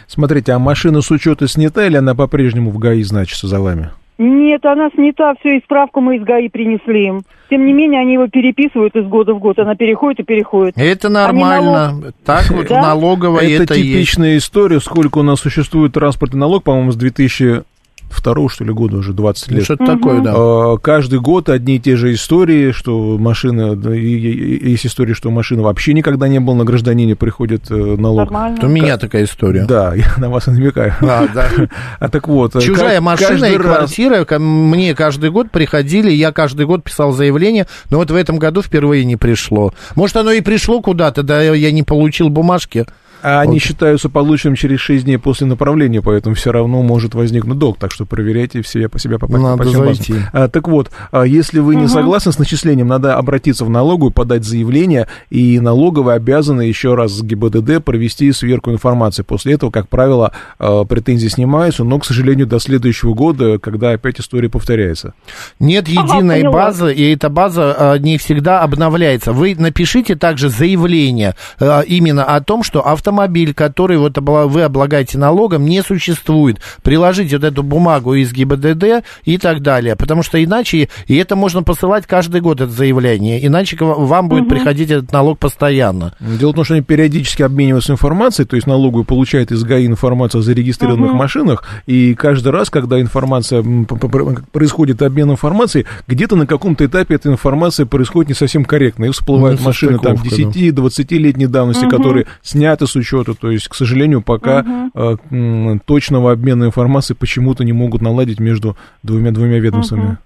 [0.07, 3.91] Смотрите, а машина с учета снята или она по-прежнему в ГАИ значится за вами?
[4.23, 7.23] Нет, она снята, все, и справку мы из ГАИ принесли им.
[7.49, 10.75] Тем не менее, они его переписывают из года в год, она переходит и переходит.
[10.77, 11.91] Это нормально.
[11.91, 12.13] Налог...
[12.23, 12.83] Так вот да?
[12.83, 14.45] налоговая это, это типичная есть.
[14.45, 17.63] история, сколько у нас существует транспортный налог, по-моему, с 2000
[18.11, 19.59] второго, что ли, года уже, 20 лет.
[19.59, 19.91] Ну, что-то угу.
[19.91, 20.33] такое, да.
[20.35, 25.93] А, каждый год одни и те же истории, что машина, есть история, что машина вообще
[25.93, 28.31] никогда не была на гражданине, приходит э, налог.
[28.31, 28.59] Нормально.
[28.61, 29.65] У меня такая история.
[29.65, 30.93] Да, я на вас намекаю.
[31.01, 31.47] А, да.
[31.99, 32.55] а так вот.
[32.55, 34.39] Э, Чужая как, машина и квартира, раз...
[34.39, 39.05] мне каждый год приходили, я каждый год писал заявление, но вот в этом году впервые
[39.05, 39.73] не пришло.
[39.95, 42.85] Может, оно и пришло куда-то, да я не получил бумажки.
[43.23, 47.77] А они считаются полученным через 6 дней после направления, поэтому все равно может возникнуть долг,
[47.77, 50.15] так что проверяйте все по себе по, надо по зайти.
[50.33, 51.81] А, так вот, а если вы угу.
[51.81, 57.11] не согласны с начислением, надо обратиться в налоговую, подать заявление, и налоговые обязаны еще раз
[57.11, 59.23] с ГИБДД провести сверку информации.
[59.23, 64.19] После этого, как правило, а, претензии снимаются, но, к сожалению, до следующего года, когда опять
[64.19, 65.13] история повторяется.
[65.59, 69.31] Нет единой ага, базы, и эта база а, не всегда обновляется.
[69.31, 75.65] Вы напишите также заявление именно о том, что авто автомобиль, который вот вы облагаете налогом,
[75.65, 76.61] не существует.
[76.81, 79.95] Приложите вот эту бумагу из ГИБДД и так далее.
[79.95, 84.49] Потому что иначе, и это можно посылать каждый год, это заявление, иначе вам будет угу.
[84.49, 86.13] приходить этот налог постоянно.
[86.19, 90.39] Дело в том, что они периодически обмениваются информацией, то есть налоговый получает из ГАИ информацию
[90.39, 91.17] о зарегистрированных угу.
[91.17, 93.63] машинах, и каждый раз, когда информация,
[94.51, 99.59] происходит обмен информацией, где-то на каком-то этапе эта информация происходит не совсем корректно, и всплывают
[99.59, 101.97] ну, машины там 10-20-летней давности, угу.
[101.97, 103.33] которые сняты с учета.
[103.33, 104.59] То есть, к сожалению, пока
[104.93, 105.17] угу.
[105.31, 110.05] э, точного обмена информацией почему-то не могут наладить между двумя-двумя ведомствами.
[110.05, 110.17] Угу.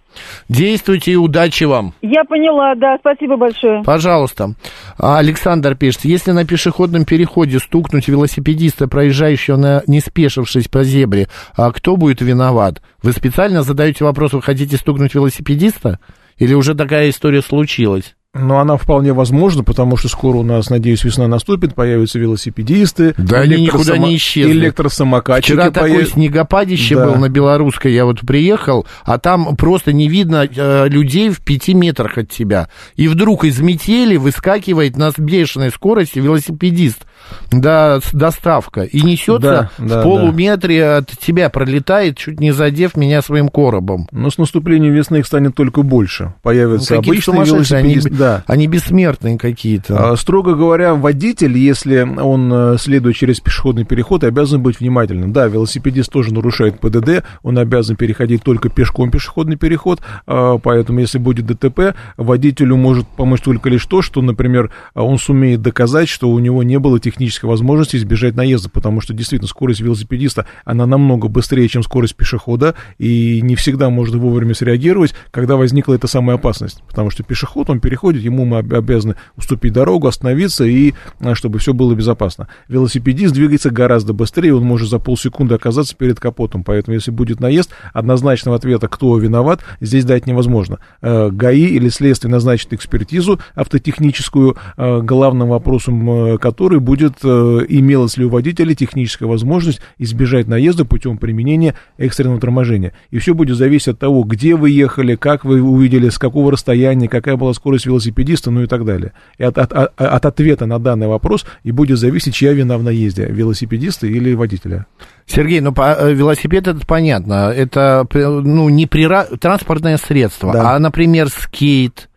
[0.50, 1.94] Действуйте и удачи вам.
[2.02, 3.84] Я поняла, да, спасибо большое.
[3.84, 4.54] Пожалуйста.
[4.98, 11.72] Александр пишет, если на пешеходном переходе стукнуть велосипедиста, проезжающего на не спешившись по зебре, а
[11.72, 12.82] кто будет виноват?
[13.02, 16.00] Вы специально задаете вопрос, вы хотите стукнуть велосипедиста?
[16.38, 18.16] Или уже такая история случилась?
[18.38, 23.16] Но она вполне возможна, потому что скоро у нас, надеюсь, весна наступит, появятся велосипедисты.
[23.18, 24.52] Да, они никуда не исчезли.
[24.52, 25.54] Электросамокатчики.
[25.54, 25.74] Вчера появ...
[25.74, 27.06] такое снегопадище да.
[27.06, 31.74] был на Белорусской, я вот приехал, а там просто не видно э, людей в пяти
[31.74, 32.68] метрах от тебя.
[32.98, 37.06] И вдруг из метели выскакивает на бешеной скорости велосипедист.
[37.52, 38.84] Да, доставка.
[38.84, 40.98] И несется да, в да, полуметре да.
[40.98, 44.08] от тебя, пролетает, чуть не задев меня своим коробом.
[44.12, 46.34] Но с наступлением весны их станет только больше.
[46.42, 48.10] Появятся ну, обычные велосипедисты.
[48.10, 48.44] Они, да.
[48.48, 50.12] они бессмертные какие-то.
[50.12, 55.34] А, строго говоря, водитель, если он э, следует через пешеходный переход, обязан быть внимательным.
[55.34, 61.18] Да, велосипедист тоже нарушает ПДД, он обязан переходить только пешком пешеходный переход, а, поэтому если
[61.18, 66.40] будет ДТП, водителю может помочь только лишь то, что, например, он сумеет доказать, что у
[66.40, 71.68] него не было технической возможности избежать наезда, потому что действительно скорость велосипедиста, она намного быстрее,
[71.70, 77.10] чем скорость пешехода, и не всегда можно вовремя среагировать, когда возникла эта самая опасность, потому
[77.10, 81.94] что пешеход, он переходит ему мы обязаны уступить дорогу, остановиться, и а, чтобы все было
[81.96, 82.50] безопасно.
[82.68, 87.72] Велосипедист двигается гораздо быстрее, он может за полсекунды оказаться перед капотом, поэтому если будет наезд,
[87.94, 90.80] однозначного ответа, кто виноват, здесь дать невозможно.
[91.02, 98.26] Э, ГАИ или следствие назначит экспертизу автотехническую, э, главным вопросом э, которой будет, имелась ли
[98.26, 102.94] у водителя техническая возможность избежать наезда путем применения экстренного торможения.
[103.12, 107.08] И все будет зависеть от того, где вы ехали, как вы увидели, с какого расстояния,
[107.08, 109.14] какая была скорость велосипедиста, ну и так далее.
[109.38, 113.26] И от, от, от ответа на данный вопрос и будет зависеть, чья вина в наезде,
[113.26, 114.86] велосипедиста или водителя.
[115.26, 119.26] Сергей, ну по, э, велосипед это понятно, это ну не прира...
[119.40, 120.76] транспортное средство, да.
[120.76, 122.10] а, например, скейт,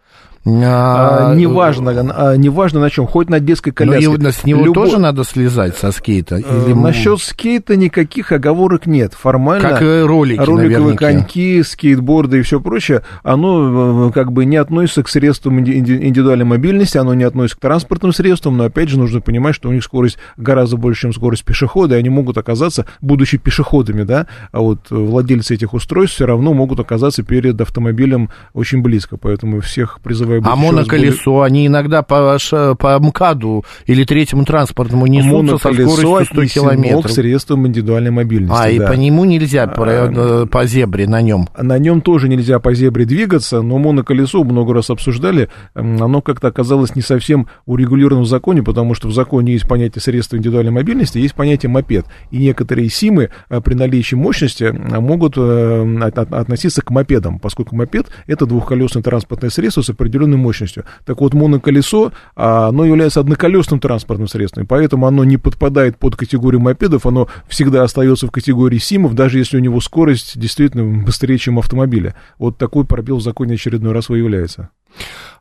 [0.65, 4.11] а, а, неважно, а, неважно на чем, хоть на детской коляске.
[4.19, 4.83] Но с него Любо...
[4.83, 6.37] тоже надо слезать со скейта?
[6.37, 6.73] Или...
[6.73, 9.15] Насчет скейта никаких оговорок нет.
[9.15, 11.07] Формально как ролики, роликовые наверняка.
[11.07, 17.15] коньки, скейтборды и все прочее, оно как бы не относится к средствам индивидуальной мобильности, оно
[17.15, 20.77] не относится к транспортным средствам, но опять же нужно понимать, что у них скорость гораздо
[20.77, 25.75] больше, чем скорость пешехода, и они могут оказаться, будучи пешеходами, да, а вот владельцы этих
[25.75, 30.53] устройств все равно могут оказаться перед автомобилем очень близко, поэтому всех призываю быть.
[30.53, 31.47] А моноколесо, более...
[31.47, 32.39] они иногда по,
[32.79, 37.07] по МКАДу или третьему транспортному несутся со скоростью 100 километров.
[37.07, 38.57] к средствам индивидуальной мобильности.
[38.57, 38.71] А, да.
[38.71, 41.49] и по нему нельзя, по, а, по зебре на нем?
[41.57, 46.95] На нем тоже нельзя по зебре двигаться, но моноколесо, много раз обсуждали, оно как-то оказалось
[46.95, 51.35] не совсем урегулировано в законе, потому что в законе есть понятие средства индивидуальной мобильности, есть
[51.35, 52.07] понятие мопед.
[52.31, 58.07] И некоторые СИМы а, при наличии мощности а, могут э, относиться к мопедам, поскольку мопед–
[58.27, 60.85] это двухколесное транспортное средство с определенным определенной мощностью.
[61.05, 66.61] Так вот, моноколесо, а, оно является одноколесным транспортным средством, поэтому оно не подпадает под категорию
[66.61, 71.59] мопедов, оно всегда остается в категории СИМов, даже если у него скорость действительно быстрее, чем
[71.59, 72.15] автомобиля.
[72.39, 74.71] Вот такой пробел в законе очередной раз выявляется.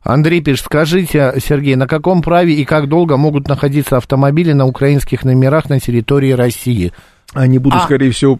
[0.02, 5.24] Андрей пишет, скажите, Сергей, на каком праве и как долго могут находиться автомобили на украинских
[5.24, 6.92] номерах на территории России?
[7.34, 7.84] Они будут, а...
[7.84, 8.38] скорее всего,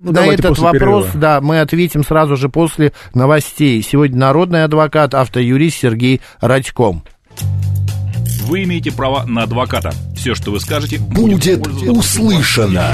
[0.00, 1.10] ну, на этот вопрос, перерыва.
[1.14, 3.82] да, мы ответим сразу же после новостей.
[3.82, 7.04] Сегодня народный адвокат, автоюрист Сергей Радьком.
[8.46, 9.92] Вы имеете право на адвоката.
[10.16, 12.92] Все, что вы скажете, будет, будет услышано.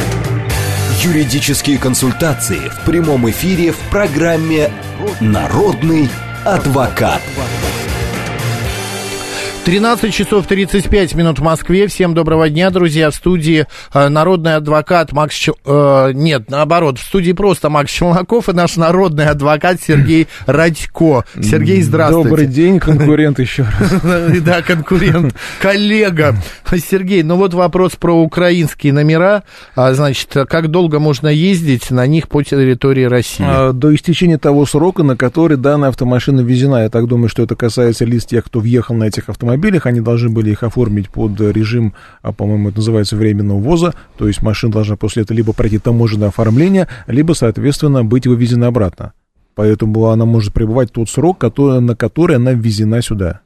[1.03, 4.71] Юридические консультации в прямом эфире в программе
[5.21, 6.09] «Народный
[6.45, 7.23] адвокат».
[9.63, 11.87] 13 часов 35 минут в Москве.
[11.87, 13.11] Всем доброго дня, друзья.
[13.11, 15.35] В студии э, народный адвокат Макс...
[15.35, 15.55] Чел...
[15.67, 21.25] Э, нет, наоборот, в студии просто Макс Челноков и наш народный адвокат Сергей Радько.
[21.43, 22.29] Сергей, здравствуйте.
[22.31, 24.41] Добрый день, конкурент еще раз.
[24.41, 26.37] Да, конкурент, коллега.
[26.71, 29.43] Сергей, ну вот вопрос про украинские номера.
[29.77, 33.45] А, значит, как долго можно ездить на них по территории России?
[33.47, 36.85] А, до истечения того срока, на который данная автомашина ввезена.
[36.85, 40.01] Я так думаю, что это касается лиц тех, кто въехал на этих автомобилях автомобилях, они
[40.01, 44.73] должны были их оформить под режим, а, по-моему, это называется временного ввоза, то есть машина
[44.73, 49.13] должна после этого либо пройти таможенное оформление, либо, соответственно, быть вывезена обратно.
[49.55, 53.41] Поэтому она может пребывать тот срок, который, на который она ввезена сюда.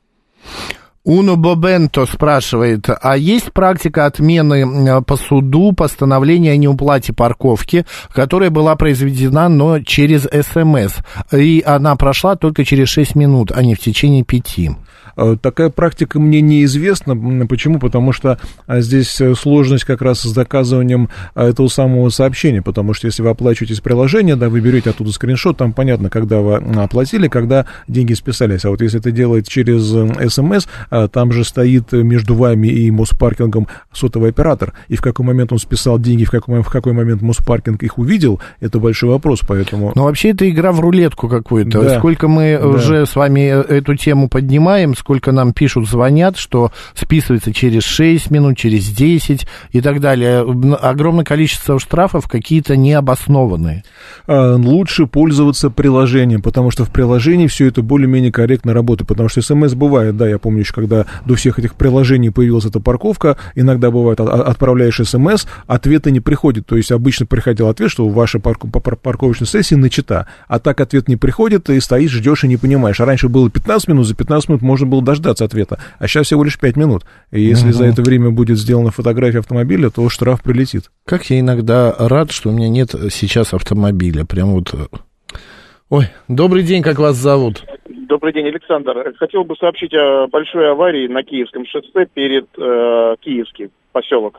[1.04, 8.74] Уно Бобенто спрашивает, а есть практика отмены по суду постановления о неуплате парковки, которая была
[8.74, 10.94] произведена, но через СМС,
[11.30, 14.70] и она прошла только через 6 минут, а не в течение 5?
[15.16, 17.46] Э, такая практика мне неизвестна.
[17.46, 17.78] Почему?
[17.78, 22.94] Потому что а, здесь э, сложность как раз с доказыванием а, этого самого сообщения, потому
[22.94, 26.56] что если вы оплачиваете из приложения, да, вы берете оттуда скриншот, там понятно, когда вы
[26.56, 28.64] оплатили, когда деньги списались.
[28.64, 29.84] А вот если это делать через
[30.32, 35.52] СМС, а, там же стоит между вами и Моспаркингом сотовый оператор, и в какой момент
[35.52, 39.92] он списал деньги, в какой, в какой момент Моспаркинг их увидел, это большой вопрос, поэтому...
[39.94, 41.82] Но вообще это игра в рулетку какую-то.
[41.82, 41.98] Да.
[41.98, 42.66] Сколько мы да.
[42.66, 48.30] уже с вами э, эту тему поднимаем, сколько нам пишут, звонят, что списывается через 6
[48.30, 50.40] минут, через 10 и так далее.
[50.80, 53.84] Огромное количество штрафов какие-то необоснованные.
[54.26, 59.42] А, лучше пользоваться приложением, потому что в приложении все это более-менее корректно работает, потому что
[59.42, 63.90] смс бывает, да, я помню еще, когда до всех этих приложений появилась эта парковка, иногда
[63.90, 68.62] бывает, а, отправляешь смс, ответа не приходит, то есть обычно приходил ответ, что ваша парк,
[69.02, 73.00] парковочная сессия начата, а так ответ не приходит, и стоишь, ждешь и не понимаешь.
[73.00, 76.26] А раньше было 15 минут, за 15 минут можно было было дождаться ответа, а сейчас
[76.26, 77.02] всего лишь 5 минут.
[77.32, 77.74] И если угу.
[77.74, 80.84] за это время будет сделана фотография автомобиля, то штраф прилетит.
[81.04, 84.24] Как я иногда рад, что у меня нет сейчас автомобиля.
[84.24, 84.72] Прям вот...
[84.72, 84.86] Э,
[85.90, 87.64] ой, добрый день, как вас зовут?
[88.08, 89.12] Добрый день, Александр.
[89.18, 94.38] Хотел бы сообщить о большой аварии на Киевском шоссе перед э, Киевским поселок.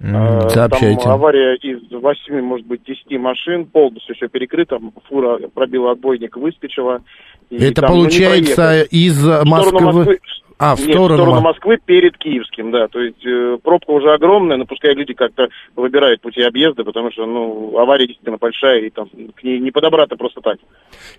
[0.00, 1.02] Mm, сообщайте.
[1.02, 7.02] Там авария из 8, может быть, 10 машин, полностью все перекрыто, фура пробила отбойник, выскочила.
[7.50, 9.80] Это там, получается ну, из Москвы...
[9.80, 10.18] Москвы...
[10.58, 11.22] А, в Нет, сторону...
[11.22, 12.88] в сторону Москвы перед Киевским, да.
[12.88, 17.26] То есть э, пробка уже огромная, но пускай люди как-то выбирают пути объезда, потому что,
[17.26, 20.58] ну, авария действительно большая, и там к ней не подобраться просто так.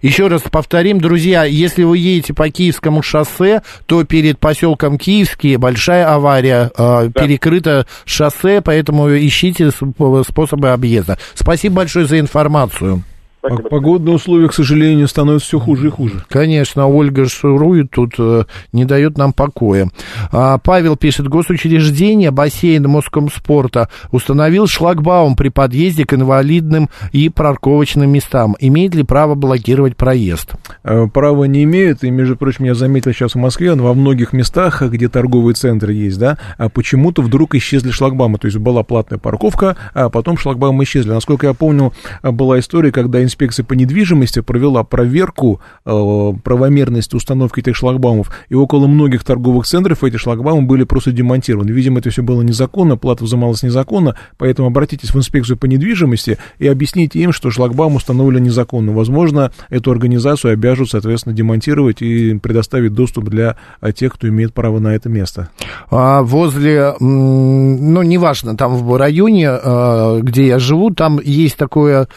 [0.02, 6.14] Еще раз повторим, друзья, если вы едете по Киевскому шоссе, то перед поселком Киевский большая
[6.14, 7.10] авария, э, да.
[7.10, 11.18] перекрыто шоссе, поэтому ищите способы объезда.
[11.36, 13.04] Спасибо большое за информацию.
[13.40, 13.70] Спасибо.
[13.70, 16.24] Погодные условия, к сожалению, становятся все хуже и хуже.
[16.28, 19.90] Конечно, Ольга шурует тут, э, не дает нам покоя.
[20.32, 28.58] А, Павел пишет, госучреждение, бассейн Москомспорта установил шлагбаум при подъезде к инвалидным и парковочным местам.
[28.60, 30.56] Имеет ли право блокировать проезд?
[30.84, 34.82] Э, право не имеет, и, между прочим, я заметил сейчас в Москве, во многих местах,
[34.82, 39.78] где торговые центры есть, да, а почему-то вдруг исчезли шлагбаумы, то есть была платная парковка,
[39.94, 41.12] а потом шлагбаумы исчезли.
[41.12, 47.76] Насколько я помню, была история, когда инспекция по недвижимости провела проверку э, правомерности установки этих
[47.76, 51.70] шлагбаумов, и около многих торговых центров эти шлагбаумы были просто демонтированы.
[51.72, 56.68] Видимо, это все было незаконно, плата взималась незаконно, поэтому обратитесь в инспекцию по недвижимости и
[56.68, 58.92] объясните им, что шлагбаум установлен незаконно.
[58.92, 64.80] Возможно, эту организацию обяжут, соответственно, демонтировать и предоставить доступ для э, тех, кто имеет право
[64.80, 65.50] на это место.
[65.92, 72.08] А возле, ну, неважно, там в районе, э, где я живу, там есть такое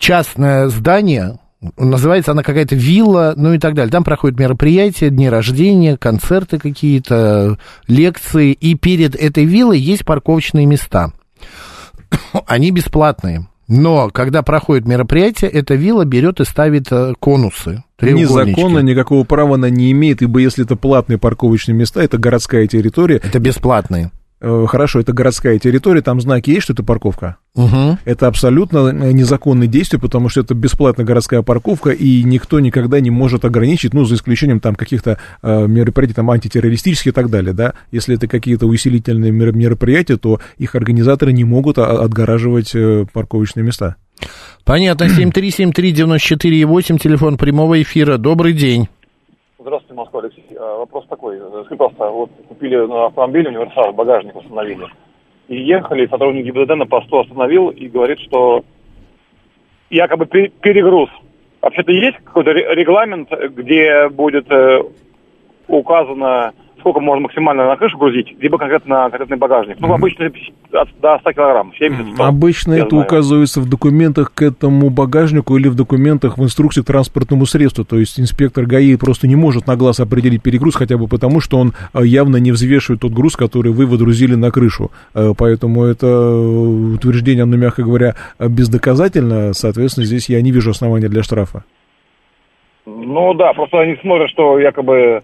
[0.00, 1.38] частное здание,
[1.76, 3.92] называется она какая-то вилла, ну и так далее.
[3.92, 11.12] Там проходят мероприятия, дни рождения, концерты какие-то, лекции, и перед этой виллой есть парковочные места.
[12.46, 13.46] Они бесплатные.
[13.68, 17.84] Но когда проходит мероприятие, эта вилла берет и ставит э, конусы.
[18.00, 23.20] Незаконно никакого права она не имеет, ибо если это платные парковочные места, это городская территория.
[23.22, 24.10] Это бесплатные.
[24.42, 27.36] Э, хорошо, это городская территория, там знаки есть, что это парковка?
[27.54, 27.98] Угу.
[28.06, 33.10] Это абсолютно э, незаконное действие, потому что это бесплатная городская парковка, и никто никогда не
[33.10, 37.74] может ограничить, ну, за исключением там каких-то э, мероприятий, там, антитеррористических и так далее, да.
[37.92, 43.96] Если это какие-то усилительные мероприятия, то их организаторы не могут отгораживать э, парковочные места.
[44.64, 45.04] Понятно.
[45.08, 48.16] 7373948, телефон прямого эфира.
[48.16, 48.88] Добрый день.
[49.58, 50.39] Здравствуйте, Москва, Алексей.
[50.60, 51.38] А, вопрос такой.
[51.38, 54.86] Скажите, пожалуйста, вот купили автомобиль универсал, багажник установили.
[55.48, 58.62] И ехали, сотрудник ГИБДД на посту остановил и говорит, что
[59.88, 61.08] якобы перегруз.
[61.62, 64.82] Вообще-то есть какой-то регламент, где будет э,
[65.66, 69.76] указано сколько можно максимально на крышу грузить, либо конкретно на конкретный багажник.
[69.80, 70.26] Ну, обычно
[70.72, 73.04] от, до 100 килограмм, 70 100, Обычно это знаю.
[73.04, 77.84] указывается в документах к этому багажнику или в документах в инструкции к транспортному средству.
[77.84, 81.58] То есть инспектор ГАИ просто не может на глаз определить перегруз, хотя бы потому, что
[81.58, 84.90] он э, явно не взвешивает тот груз, который вы водрузили на крышу.
[85.14, 86.06] Э, поэтому это
[86.96, 89.52] утверждение, оно, мягко говоря, бездоказательно.
[89.52, 91.64] Соответственно, здесь я не вижу основания для штрафа.
[92.86, 95.22] Ну да, просто они смотрят, что якобы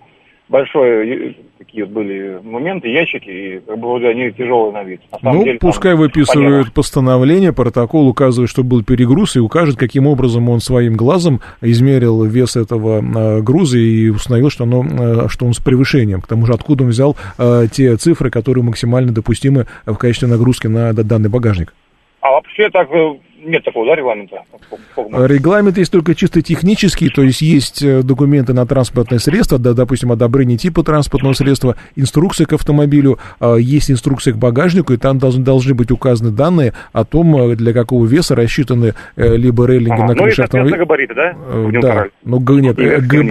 [0.48, 5.00] большое такие были моменты, ящики, и как бы вроде они тяжелые на вид.
[5.22, 6.72] На ну, деле, пускай там, выписывают понятно.
[6.72, 12.56] постановление, протокол указывает, что был перегруз, и укажет, каким образом он своим глазом измерил вес
[12.56, 16.20] этого э, груза и установил, что, оно, э, что он с превышением.
[16.20, 20.66] К тому же, откуда он взял э, те цифры, которые максимально допустимы в качестве нагрузки
[20.66, 21.74] на данный багажник.
[22.20, 22.88] А вообще так
[23.44, 24.42] нет такого, да, регламента?
[25.26, 30.12] Регламент есть только чисто технический, то есть есть э, документы на транспортное средство, да, допустим,
[30.12, 35.44] одобрение типа транспортного средства, инструкция к автомобилю, а, есть инструкция к багажнику, и там должны,
[35.44, 40.06] должны быть указаны данные о том, э, для какого веса рассчитаны э, либо рейлинги ага,
[40.06, 40.78] на ну крыше ну, автомобиля.
[40.78, 41.36] габариты, да?
[41.80, 42.76] Да, но нет,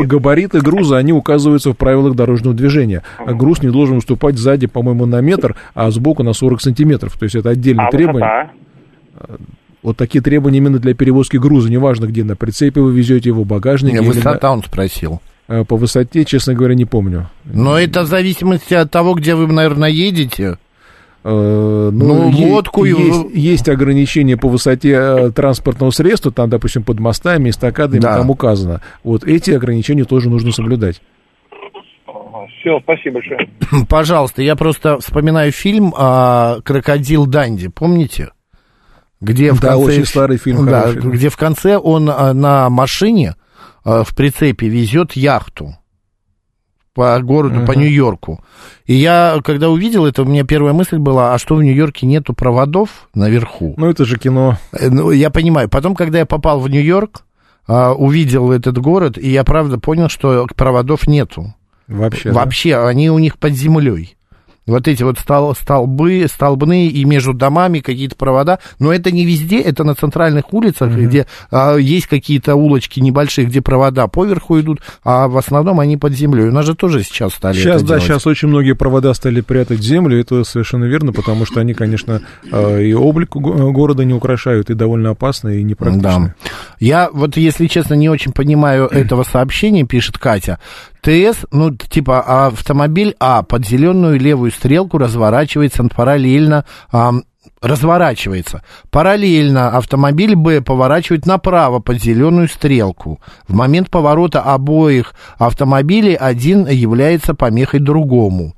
[0.07, 3.03] габариты груза, они указываются в правилах дорожного движения.
[3.17, 3.33] Ага.
[3.33, 7.35] Груз не должен уступать сзади, по-моему, на метр, а сбоку на 40 сантиметров, то есть
[7.35, 8.49] это отдельное а требование.
[9.15, 9.37] Высота?
[9.85, 14.01] Вот такие требования именно для перевозки груза, неважно где, на прицепе вы везете его, багажник.
[14.01, 14.53] Высота на...
[14.53, 15.21] он спросил.
[15.47, 17.29] Э, по высоте, честно говоря, не помню.
[17.43, 20.57] Но это в зависимости от того, где вы, наверное, едете.
[21.23, 23.39] Uh, ну, ну лодку есть, и...
[23.39, 28.17] есть ограничения по высоте э, транспортного средства, там, допустим, под мостами, эстакадами, да.
[28.17, 28.81] там указано.
[29.03, 30.99] Вот эти ограничения тоже нужно соблюдать.
[32.59, 33.49] Все, спасибо большое.
[33.87, 38.29] Пожалуйста, я просто вспоминаю фильм а, «Крокодил Данди», помните?
[39.25, 39.83] Где в да, конце...
[39.83, 40.65] очень старый фильм.
[40.65, 41.11] Да, хороший.
[41.11, 43.35] где в конце он а, на машине
[43.83, 45.75] а, в прицепе везет яхту
[46.93, 47.65] по городу, uh-huh.
[47.65, 48.41] по Нью-Йорку.
[48.85, 52.33] И я, когда увидел это, у меня первая мысль была, а что в Нью-Йорке нету
[52.33, 53.73] проводов наверху?
[53.75, 54.57] Ну, это же кино.
[54.71, 55.67] Э, ну, я понимаю.
[55.67, 57.25] Потом, когда я попал в Нью-Йорк,
[57.67, 61.53] а, увидел этот город, и я правда понял, что проводов нету.
[61.87, 62.31] Вообще.
[62.31, 62.87] Вообще, да?
[62.87, 64.14] они у них под землей
[64.65, 69.61] вот эти вот стол, столбы, столбные и между домами какие-то провода, но это не везде,
[69.61, 71.01] это на центральных улицах, угу.
[71.01, 76.13] где а, есть какие-то улочки небольшие, где провода поверху идут, а в основном они под
[76.13, 76.47] землей.
[76.47, 78.03] У нас же тоже сейчас стали Сейчас, да, делать.
[78.03, 82.79] сейчас очень многие провода стали прятать землю, это совершенно верно, потому что они, конечно, а,
[82.79, 86.01] и облик города не украшают, и довольно опасны, и непрактичны.
[86.01, 86.35] Да.
[86.79, 90.59] Я вот, если честно, не очень понимаю этого сообщения, пишет Катя.
[91.05, 97.13] ТС, ну, типа автомобиль А под зеленую левую стрелку разворачивается параллельно а,
[97.61, 98.63] разворачивается.
[98.89, 103.19] Параллельно автомобиль Б поворачивает направо под зеленую стрелку.
[103.47, 108.55] В момент поворота обоих автомобилей один является помехой другому.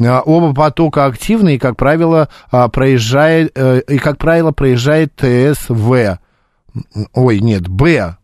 [0.00, 6.18] А, оба потока активны и, как правило, а, проезжает, э, и, как правило, проезжает ТСВ.
[7.12, 8.17] Ой, нет, Б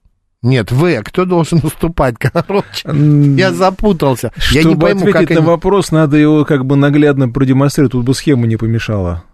[0.45, 2.17] нет, В, кто должен уступать?
[2.19, 2.89] Короче,
[3.37, 4.33] я запутался.
[4.37, 5.47] Чтобы я не пойму, ответить как на они...
[5.47, 9.25] вопрос, надо его как бы наглядно продемонстрировать, тут бы схема не помешала.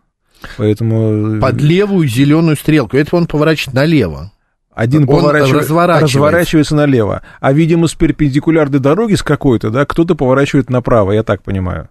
[0.57, 1.37] Поэтому...
[1.37, 2.97] Э, Под левую зеленую стрелку.
[2.97, 4.33] Это он поворачивает налево.
[4.75, 6.17] Один он поворачивает, разворачивается.
[6.17, 11.43] разворачивается налево, а, видимо, с перпендикулярной дороги с какой-то, да, кто-то поворачивает направо, я так
[11.43, 11.89] понимаю.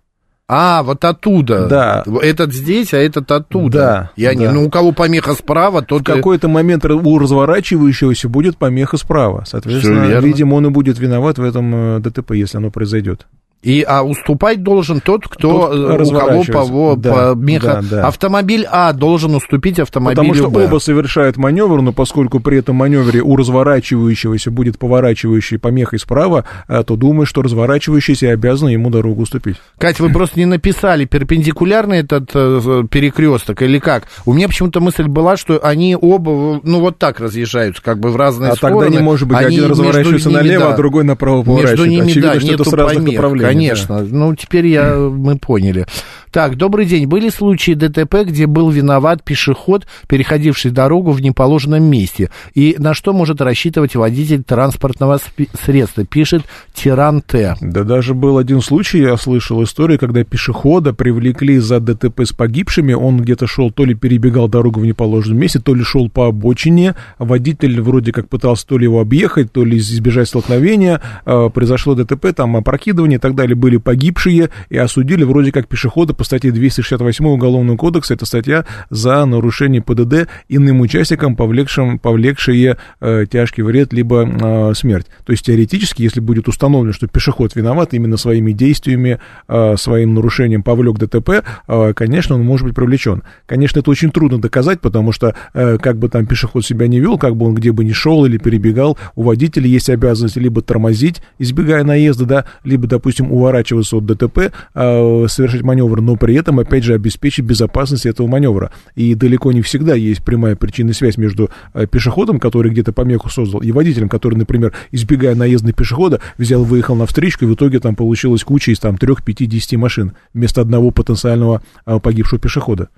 [0.51, 1.67] А, вот оттуда.
[1.67, 2.03] Да.
[2.23, 3.77] Этот здесь, а этот оттуда.
[3.77, 4.11] Да.
[4.15, 4.35] Я да.
[4.35, 6.01] не, ну у кого помеха справа, тот...
[6.01, 9.43] В какой-то момент у разворачивающегося будет помеха справа.
[9.45, 13.27] Соответственно, видимо, он и будет виноват в этом э, ДТП, если оно произойдет.
[13.61, 17.81] И, а уступать должен тот, кто, тот, э, у кого по, да, помеха.
[17.81, 18.07] Да, да.
[18.07, 20.65] Автомобиль А должен уступить автомобилю Потому что Б.
[20.65, 26.83] оба совершают маневр, но поскольку при этом маневре у разворачивающегося будет поворачивающий помехой справа, э,
[26.85, 29.57] то думаю, что разворачивающийся обязан ему дорогу уступить.
[29.77, 34.07] Катя, вы просто не написали перпендикулярный этот э, перекресток или как?
[34.25, 38.15] У меня почему-то мысль была, что они оба, ну, вот так разъезжаются, как бы в
[38.15, 38.77] разные а стороны.
[38.77, 41.79] А тогда не может быть, они один разворачивается ними, налево, да, а другой направо поворачивает.
[41.79, 43.48] Между ними, Очевидно, да, что это с разных помех, направлений.
[43.53, 44.07] Конечно, да.
[44.09, 45.85] ну, теперь я, мы поняли.
[46.31, 47.07] Так, добрый день.
[47.07, 52.29] Были случаи ДТП, где был виноват пешеход, переходивший дорогу в неположенном месте?
[52.53, 55.19] И на что может рассчитывать водитель транспортного
[55.65, 56.05] средства?
[56.05, 56.43] Пишет
[56.75, 57.55] Тиран Т.
[57.61, 62.93] Да даже был один случай, я слышал историю, когда пешехода привлекли за ДТП с погибшими.
[62.93, 66.93] Он где-то шел, то ли перебегал дорогу в неположенном месте, то ли шел по обочине.
[67.17, 71.01] Водитель вроде как пытался то ли его объехать, то ли избежать столкновения.
[71.25, 73.55] А, произошло ДТП, там опрокидывание и так далее.
[73.55, 78.13] Были погибшие и осудили вроде как пешехода по статье 268 Уголовного кодекса.
[78.13, 85.07] Это статья за нарушение ПДД иным участникам, повлекшим, повлекшие э, тяжкий вред либо э, смерть.
[85.25, 90.61] То есть теоретически, если будет установлено, что пешеход виноват именно своими действиями, э, своим нарушением
[90.61, 93.23] повлек ДТП, э, конечно, он может быть привлечен.
[93.45, 97.17] Конечно, это очень трудно доказать, потому что э, как бы там пешеход себя не вел,
[97.17, 101.21] как бы он где бы ни шел или перебегал, у водителя есть обязанность либо тормозить,
[101.37, 106.83] избегая наезда, да, либо, допустим, уворачиваться от ДТП, э, совершать маневр, но при этом, опять
[106.83, 108.71] же, обеспечить безопасность этого маневра.
[108.95, 113.61] И далеко не всегда есть прямая причинная связь между э, пешеходом, который где-то помеху создал,
[113.61, 117.95] и водителем, который, например, избегая наезда пешехода, взял, выехал на встречку, и в итоге там
[117.95, 122.89] получилась куча из там трех, пяти, десяти машин вместо одного потенциального э, погибшего пешехода.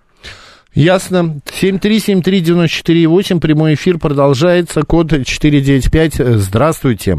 [0.73, 1.41] Ясно.
[1.61, 6.39] 7373948, прямой эфир продолжается, код 495.
[6.39, 7.17] Здравствуйте.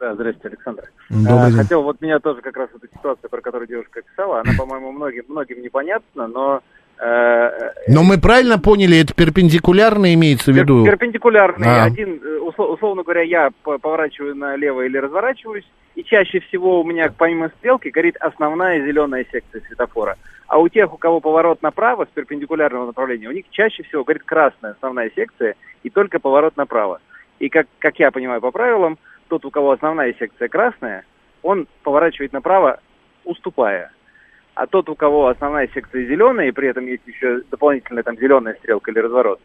[0.00, 0.84] Да, здравствуйте, Александр.
[1.10, 1.58] Добрый а, день.
[1.58, 5.24] хотел, вот меня тоже как раз эта ситуация, про которую девушка писала, она, по-моему, многим,
[5.28, 6.62] многим непонятна, но...
[6.98, 10.86] Э, Но мы правильно поняли, это перпендикулярно имеется в виду?
[10.86, 11.66] Перпендикулярный.
[11.68, 11.84] А.
[11.84, 16.84] Один, э, услов- условно говоря, я по- поворачиваю налево или разворачиваюсь, и чаще всего у
[16.84, 20.16] меня помимо стрелки горит основная зеленая секция светофора.
[20.46, 24.22] А у тех, у кого поворот направо с перпендикулярного направления, у них чаще всего горит
[24.24, 27.00] красная основная секция и только поворот направо.
[27.38, 28.98] И как, как я понимаю по правилам,
[29.30, 31.04] тот, у кого основная секция красная,
[31.42, 32.80] он поворачивает направо,
[33.24, 33.92] уступая.
[34.54, 38.54] А тот, у кого основная секция зеленая, и при этом есть еще дополнительная там зеленая
[38.56, 39.40] стрелка или разворот,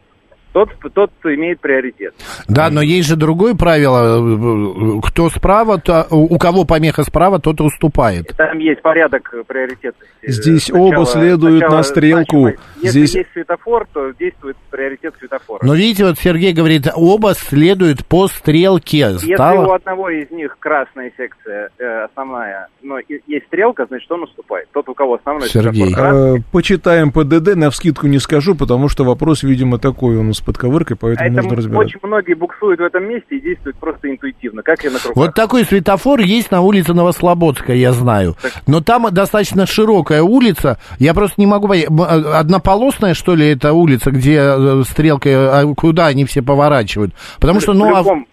[0.56, 2.14] тот, тот имеет приоритет.
[2.48, 5.00] Да, но есть же другое правило.
[5.02, 8.28] Кто справа, то, у кого помеха справа, тот и уступает.
[8.38, 10.06] Там есть порядок приоритетности.
[10.22, 12.40] Здесь Сначала- оба следуют сначала на стрелку.
[12.40, 12.58] значимость.
[12.82, 15.60] Если Здесь есть светофор, то действует приоритет светофора.
[15.62, 18.98] Но видите, вот Сергей говорит, оба следуют по стрелке.
[18.98, 19.74] Если у Стало...
[19.74, 22.96] одного из них красная секция э, основная, но
[23.26, 24.68] есть стрелка, значит он уступает.
[24.72, 25.84] Тот, у кого основной Сергей.
[25.92, 30.32] светофор красный, Э, почитаем ПДД, на вскидку не скажу, потому что вопрос, видимо, такой он
[30.32, 31.86] с подковыркой, а поэтому это нужно разбирать.
[31.88, 35.16] очень многие буксуют в этом месте и действуют просто интуитивно, как и на кругах.
[35.16, 38.36] Вот такой светофор есть на улице Новослободская, я знаю.
[38.66, 40.78] Но там достаточно широкая улица.
[40.98, 41.88] Я просто не могу понять.
[41.90, 47.12] Э, Однополосная, что ли, эта улица, где э, стрелка, э, куда они все поворачивают?
[47.40, 48.26] Потому что, ну, а любом-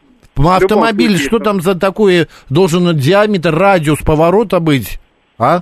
[0.47, 4.99] автомобиль, случае, что там за такой должен диаметр, радиус поворота быть?
[5.38, 5.61] А?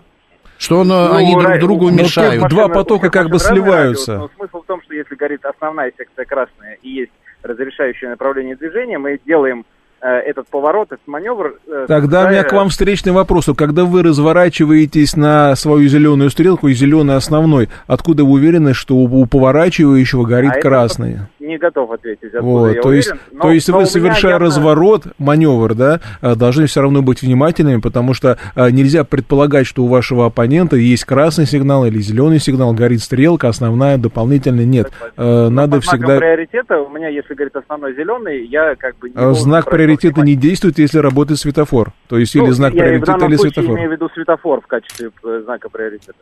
[0.61, 2.47] Что он, Ну, они друг другу ну, мешают?
[2.49, 4.11] два потока как бы сливаются.
[4.13, 8.55] радиус, но смысл в том, что если горит основная секция красная и есть разрешающее направление
[8.55, 9.65] движения, мы делаем
[10.07, 11.55] этот поворот, этот маневр.
[11.67, 13.47] э, Тогда у меня к вам встречный вопрос.
[13.55, 19.25] Когда вы разворачиваетесь на свою зеленую стрелку и зеленый основной, откуда вы уверены, что у,
[19.27, 21.19] поворачивающего горит А красный?
[21.39, 22.95] Не готов ответить, Вот, я то, уверен.
[22.97, 27.21] есть, но- то есть вы, совершая явно- разворот, маневр, да, э, должны все равно быть
[27.21, 32.39] внимательными, потому что э, нельзя предполагать, что у вашего оппонента есть красный сигнал или зеленый
[32.39, 34.91] сигнал, горит стрелка, основная, дополнительная нет.
[35.17, 36.17] Э, Надо всегда...
[36.17, 40.21] приоритета у меня, если говорит основной зеленый, я как бы не э, Знак обращать приоритета
[40.21, 41.93] не действует, если работает светофор.
[42.07, 43.75] То есть или Ну, знак я и в приоритета, или светофор.
[43.75, 46.13] имею в виду светофор в качестве э, знака приоритета.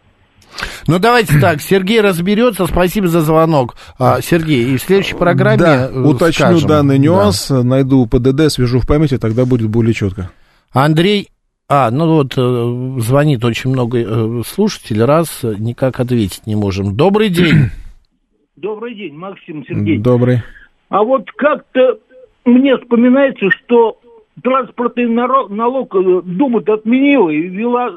[0.88, 2.66] Ну, давайте так, Сергей разберется.
[2.66, 3.76] Спасибо за звонок.
[4.00, 6.68] А, Сергей, и в следующей программе Да, э, уточню скажем.
[6.68, 7.04] данный Да.
[7.04, 10.32] нюанс, найду ПДД, свяжу в памяти, тогда будет более четко.
[10.72, 11.30] Андрей,
[11.68, 16.96] а, ну вот э, звонит очень много слушателей, раз никак ответить не можем.
[16.96, 17.70] Добрый день.
[18.56, 20.00] Добрый день, Максим Сергей.
[20.00, 20.42] Добрый.
[20.90, 22.00] А вот как-то
[22.46, 24.00] мне вспоминается, что
[24.42, 27.92] транспортный налог э, Дума отменила и ввела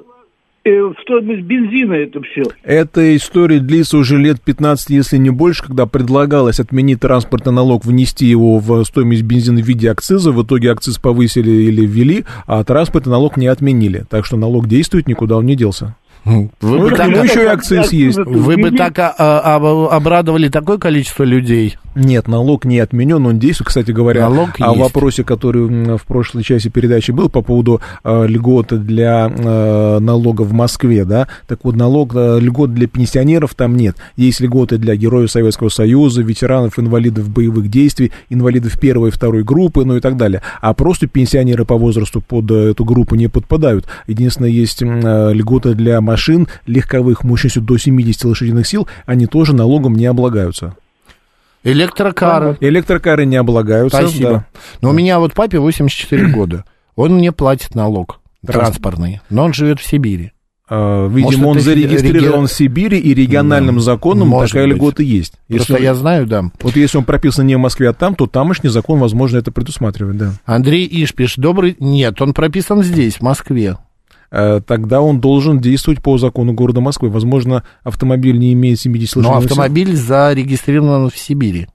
[0.64, 2.42] э, в стоимость бензина это все.
[2.62, 8.26] Эта история длится уже лет 15, если не больше, когда предлагалось отменить транспортный налог, внести
[8.26, 10.32] его в стоимость бензина в виде акциза.
[10.32, 14.04] В итоге акциз повысили или ввели, а транспортный налог не отменили.
[14.08, 15.96] Так что налог действует, никуда он не делся.
[16.24, 18.18] Вы Ну, бы к так- еще и акциз есть.
[18.18, 21.76] Вы бы так а, а, а, обрадовали такое количество людей.
[21.94, 23.68] Нет, налог не отменен, он действует.
[23.68, 24.80] Кстати говоря, Налог о есть.
[24.80, 30.52] вопросе, который в прошлой части передачи был по поводу э, льготы для э, налога в
[30.54, 33.96] Москве, да, так вот налог, э, льгот для пенсионеров там нет.
[34.16, 39.84] Есть льготы для героев Советского Союза, ветеранов, инвалидов боевых действий, инвалидов первой и второй группы,
[39.84, 40.40] ну и так далее.
[40.62, 43.84] А просто пенсионеры по возрасту под э, эту группу не подпадают.
[44.06, 49.94] Единственное, есть э, льготы для машин легковых мощностью до 70 лошадиных сил, они тоже налогом
[49.94, 50.76] не облагаются.
[51.64, 52.58] Электрокары.
[52.60, 53.96] Электрокары не облагаются.
[53.96, 54.30] Спасибо.
[54.30, 54.46] Да.
[54.82, 56.64] Но у меня вот папе 84 года.
[56.96, 60.32] Он мне платит налог транспортный, но он живет в Сибири.
[60.68, 64.76] А, видимо, он зарегистрирован в Сибири, и региональным законом Может такая быть.
[64.76, 65.34] льгота есть.
[65.48, 66.44] Просто я знаю, да.
[66.60, 70.16] Вот если он прописан не в Москве, а там, то тамошний закон, возможно, это предусматривает,
[70.18, 70.32] да.
[70.44, 71.76] Андрей Ишпиш, добрый...
[71.78, 73.76] Нет, он прописан здесь, в Москве.
[74.32, 77.10] Э, Тогда он должен действовать по закону города Москвы.
[77.10, 79.50] Возможно, автомобиль не имеет 70 Но лошадиных сил.
[79.50, 81.68] автомобиль зарегистрирован в Сибири.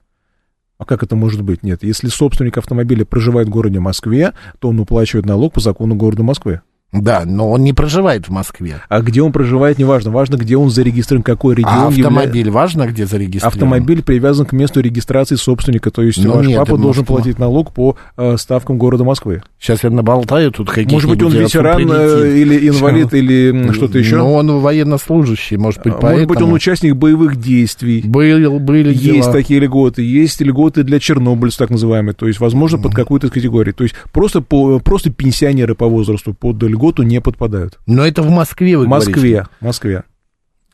[0.76, 1.62] А как это может быть?
[1.62, 6.22] Нет, если собственник автомобиля проживает в городе Москве, то он уплачивает налог по закону города
[6.22, 6.60] Москвы.
[6.90, 8.76] Да, но он не проживает в Москве.
[8.88, 10.10] А где он проживает, неважно.
[10.10, 11.70] Важно, где он зарегистрирован, какой регион.
[11.74, 13.52] А явля- автомобиль важно, где зарегистрирован?
[13.52, 17.14] Автомобиль привязан к месту регистрации собственника, то есть Ну, ваш нет, папа может, должен ну-
[17.14, 19.42] платить налог по э, ставкам города Москвы.
[19.60, 20.94] Сейчас я наболтаю тут какие-то...
[20.94, 24.16] Может быть, он ветеран э, или инвалид, или м, что-то еще?
[24.16, 26.14] Ну, он военнослужащий, может быть, А, поэтому...
[26.14, 28.00] Может быть, он участник боевых действий.
[28.02, 29.32] Был, были Есть дела.
[29.32, 33.74] такие льготы, есть льготы для чернобыльцев, так называемые, то есть, возможно, под какую-то категорию.
[33.74, 37.78] То есть, просто, по, просто пенсионеры по возрасту под льготу не подпадают.
[37.86, 39.46] Но это в Москве, вы В Москве, говорите.
[39.60, 40.04] в Москве.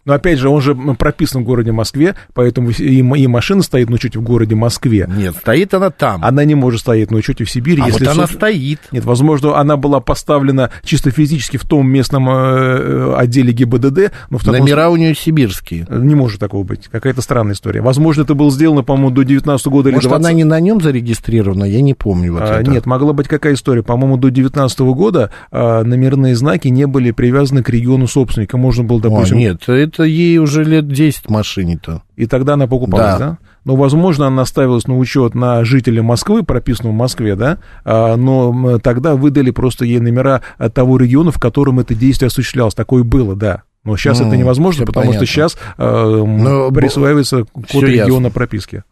[0.05, 3.95] Но опять же, он же прописан в городе Москве, поэтому и, и машина стоит на
[3.95, 5.09] учете в городе Москве.
[5.15, 6.25] Нет, стоит она там.
[6.25, 7.83] Она не может стоять на учете в Сибири.
[7.83, 8.81] А если вот она суд- стоит.
[8.93, 14.39] Нет, возможно, она была поставлена чисто физически в том местном э, э, отделе ГИБДД, но
[14.39, 15.87] в таком Номера у нее сибирские.
[15.91, 16.89] Не может такого быть.
[16.91, 17.81] Какая-то странная история.
[17.81, 20.81] Возможно, это было сделано, по-моему, до 19 года или Может, 20 она не на нем
[20.81, 22.71] зарегистрирована, я не помню вот А, это.
[22.71, 23.83] Нет, могла быть какая история.
[23.83, 28.57] По-моему, до 19 года а, номерные знаки не были привязаны к региону собственника.
[28.57, 29.39] Можно было, О, допустим...
[29.39, 32.03] нет, это ей уже лет 10 машине-то.
[32.17, 33.31] И тогда она покупалась, да?
[33.31, 33.39] Да.
[33.65, 38.79] Но, возможно, она ставилась на учет на жителя Москвы, прописанного в Москве, да, А, но
[38.79, 42.75] тогда выдали просто ей номера от того региона, в котором это действие осуществлялось.
[42.75, 43.63] Такое было, да.
[43.85, 45.27] Но сейчас М, это невозможно, потому понятно.
[45.27, 48.31] что сейчас э, Но присваивается код региона ясно.
[48.31, 48.83] прописки.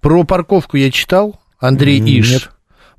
[0.00, 2.30] Про парковку я читал, Андрей Иш.
[2.32, 2.50] нет.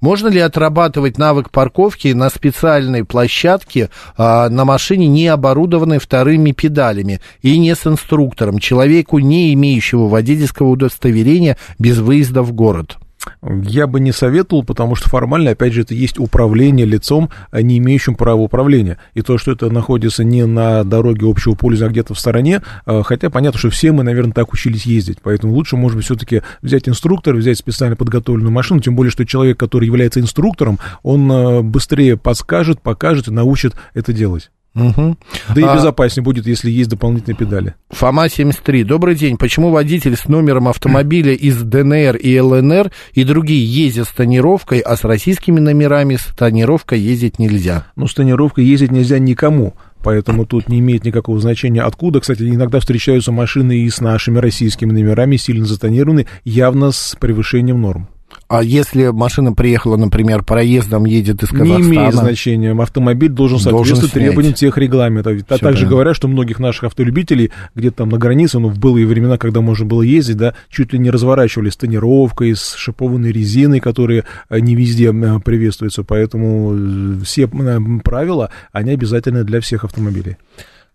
[0.03, 7.21] Можно ли отрабатывать навык парковки на специальной площадке а, на машине, не оборудованной вторыми педалями
[7.41, 12.97] и не с инструктором, человеку, не имеющего водительского удостоверения без выезда в город?
[13.41, 17.77] Я бы не советовал, потому что формально, опять же, это есть управление лицом, а не
[17.77, 18.97] имеющим права управления.
[19.13, 23.01] И то, что это находится не на дороге общего пользования, а где-то в стороне, э,
[23.03, 25.19] хотя понятно, что все мы, наверное, так учились ездить.
[25.21, 29.59] Поэтому лучше, может быть, все-таки взять инструктора, взять специально подготовленную машину, тем более, что человек,
[29.59, 34.51] который является инструктором, он э, быстрее подскажет, покажет и научит это делать.
[34.73, 35.17] Мгм.
[35.53, 37.75] Да и А- безопаснее будет, если есть дополнительные педали.
[37.91, 38.83] Фома 73.
[38.83, 39.37] Добрый день.
[39.37, 44.95] Почему водитель с номером автомобиля из ДНР и ЛНР и другие ездят с тонировкой, а
[44.95, 47.85] с российскими номерами с тонировкой ездить нельзя?
[47.95, 49.75] Но с тонировкой ездить нельзя никому.
[50.03, 52.19] Поэтому тут не имеет никакого значения откуда.
[52.19, 58.09] Кстати, иногда встречаются машины и с нашими российскими номерами, сильно затонированы, явно с превышением норм.
[58.55, 61.83] А если машина приехала, например, проездом едет из Не Казахстана?
[61.95, 62.71] имеет значения.
[62.79, 64.25] Автомобиль должен Должен соответствовать снять.
[64.25, 65.33] требованиям тех регламентов.
[65.41, 65.87] А также понятно.
[65.89, 69.87] говорят, что многих наших автолюбителей где-то там на границе, ну, в былые времена, когда можно
[69.87, 74.75] было ездить, да, чуть ли не разворачивали с тонировкой, с шипованной резиной, которые э, не
[74.75, 76.03] везде э, приветствуются.
[76.03, 80.37] Поэтому э, все правила, они обязательны для всех автомобилей.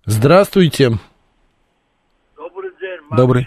[0.06, 0.90] Здравствуйте.
[2.36, 3.46] Добрый день, Добрый.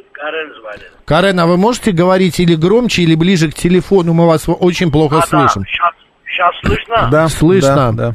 [0.00, 0.92] Это Карен звонит.
[1.04, 4.12] Карен, а вы можете говорить или громче, или ближе к телефону?
[4.14, 5.64] Мы вас очень плохо А, да, слышим.
[5.66, 5.94] сейчас,
[6.26, 7.08] сейчас слышно?
[7.10, 7.74] Да, Слышно.
[7.76, 8.14] да, да.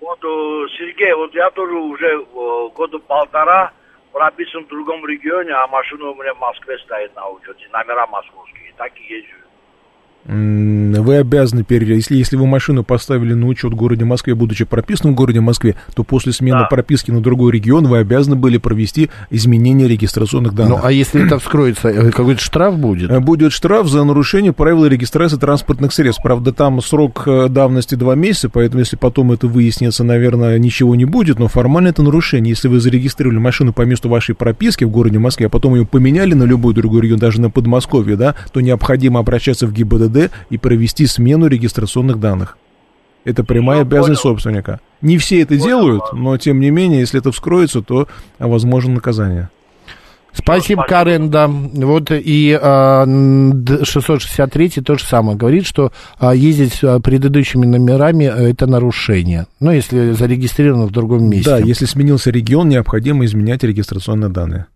[0.00, 3.72] Вот, э, Сергей, вот я тоже уже э, года полтора
[4.12, 8.72] прописан в другом регионе, а машина у меня в Москве стоит на учете, номера московские,
[8.76, 9.36] так и езжу.
[10.24, 11.96] Вы обязаны пере...
[11.96, 15.74] если, если вы машину поставили на учет в городе Москве, будучи прописанным в городе Москве,
[15.94, 16.66] то после смены Да.
[16.66, 20.78] прописки на другой регион вы обязаны были провести изменение регистрационных данных.
[20.78, 23.10] Ну, а если это вскроется, э, какой-то штраф будет?
[23.10, 26.22] Э, Будет штраф за нарушение правил регистрации транспортных средств.
[26.22, 31.04] Правда, там срок э, давности два месяца, поэтому если потом это выяснится, наверное, ничего не
[31.04, 32.50] будет, но формально это нарушение.
[32.50, 36.34] Если вы зарегистрировали машину по месту вашей прописки в городе Москве, а потом ее поменяли
[36.34, 40.11] на любой другой регион, даже на Подмосковье, да, то необходимо обращаться в ГИБДД
[40.50, 42.58] и провести смену регистрационных данных.
[43.24, 44.80] Это прямая обязанность собственника.
[45.00, 48.08] Не все это делают, но тем не менее, если это вскроется, то
[48.38, 49.48] а, возможно наказание.
[50.32, 51.46] Спасибо, Карен, да.
[51.46, 57.66] Вот и а, д- 663 то же самое говорит, что а, ездить с а, предыдущими
[57.66, 59.46] номерами э, это нарушение.
[59.60, 61.50] Ну, если зарегистрировано в другом месте.
[61.50, 64.66] Да, если сменился регион, необходимо изменять регистрационные данные.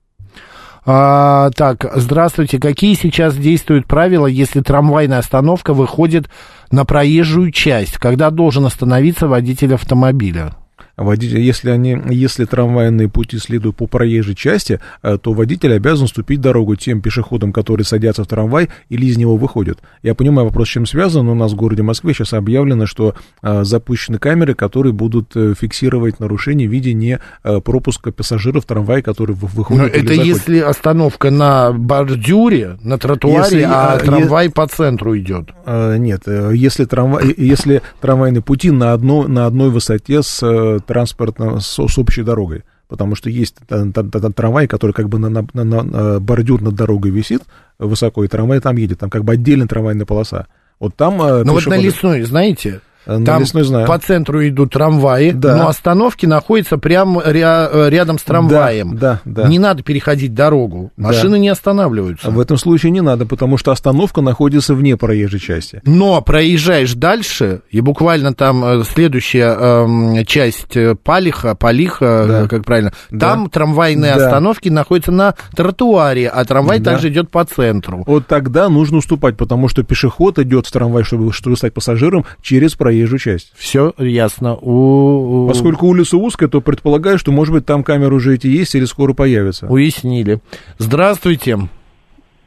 [0.89, 2.61] А, так, здравствуйте.
[2.61, 6.31] Какие сейчас действуют правила, если трамвайная остановка выходит
[6.71, 7.99] на проезжую часть?
[7.99, 10.55] Когда должен остановиться водитель автомобиля?
[10.97, 16.41] Водитель, если, они, если трамвайные пути следуют по проезжей части, э, то водитель обязан ступить
[16.41, 19.79] дорогу тем пешеходам, которые садятся в трамвай или из него выходят.
[20.03, 23.15] Я понимаю вопрос, с чем связан, но у нас в городе Москве сейчас объявлено, что
[23.43, 29.03] э, запущены камеры, которые будут э, фиксировать нарушения в виде не пропуска пассажиров в трамвай,
[29.03, 29.83] которые выходят.
[29.83, 30.25] Но это заходят.
[30.25, 34.51] если остановка на бордюре, на тротуаре, если, а, а трамвай е...
[34.51, 35.51] по центру идет.
[35.67, 41.99] Нет, если, трамвай, если трамвайные пути на, одно, на одной высоте с транспортно, с, с
[41.99, 42.65] общей дорогой.
[42.89, 47.43] Потому что есть трамвай, который как бы на, на, на, на бордюр над дорогой висит
[47.79, 50.47] высоко, и трамвай там едет, там как бы отдельная трамвайная полоса.
[50.79, 51.21] Вот там...
[51.21, 53.87] Э, ну вот на лесной, знаете, Э, на Там знаю.
[53.87, 55.57] по центру идут трамваи, да.
[55.57, 58.97] но остановки находятся прямо ря- э, рядом с трамваем.
[58.97, 59.49] Да, да, да.
[59.49, 60.91] Не надо переходить дорогу.
[60.97, 61.39] Машины да.
[61.39, 62.31] не останавливаются.
[62.31, 65.81] В этом случае не надо, потому что остановка находится вне проезжей части.
[65.85, 72.49] Но проезжаешь дальше, и буквально там э, следующая э, часть Палиха, Палиха, да.
[72.49, 73.31] как правильно, да.
[73.31, 74.27] там трамвайные да.
[74.27, 76.93] остановки находятся на тротуаре, а трамвай да.
[76.93, 78.03] также идет по центру.
[78.07, 82.75] Вот тогда нужно уступать, потому что пешеход идет в трамвай, чтобы, чтобы стать пассажиром через
[82.75, 83.53] проезжую проезжую часть.
[83.57, 84.57] Все ясно.
[84.57, 85.47] У...
[85.49, 89.13] Поскольку улица узкая, то предполагаю, что, может быть, там камеры уже эти есть или скоро
[89.13, 89.67] появятся.
[89.67, 90.39] Уяснили.
[90.79, 91.59] Здравствуйте.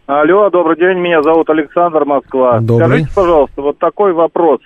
[0.07, 2.59] Алло, добрый день, меня зовут Александр Москва.
[2.59, 2.87] Добрый.
[2.87, 4.59] Скажите, пожалуйста, вот такой вопрос.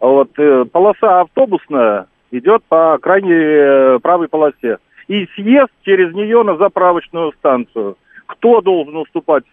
[0.00, 4.78] Вот э, полоса автобусная идет по крайней э, правой полосе.
[5.08, 7.96] И съезд через нее на заправочную станцию.
[8.26, 9.44] Кто должен уступать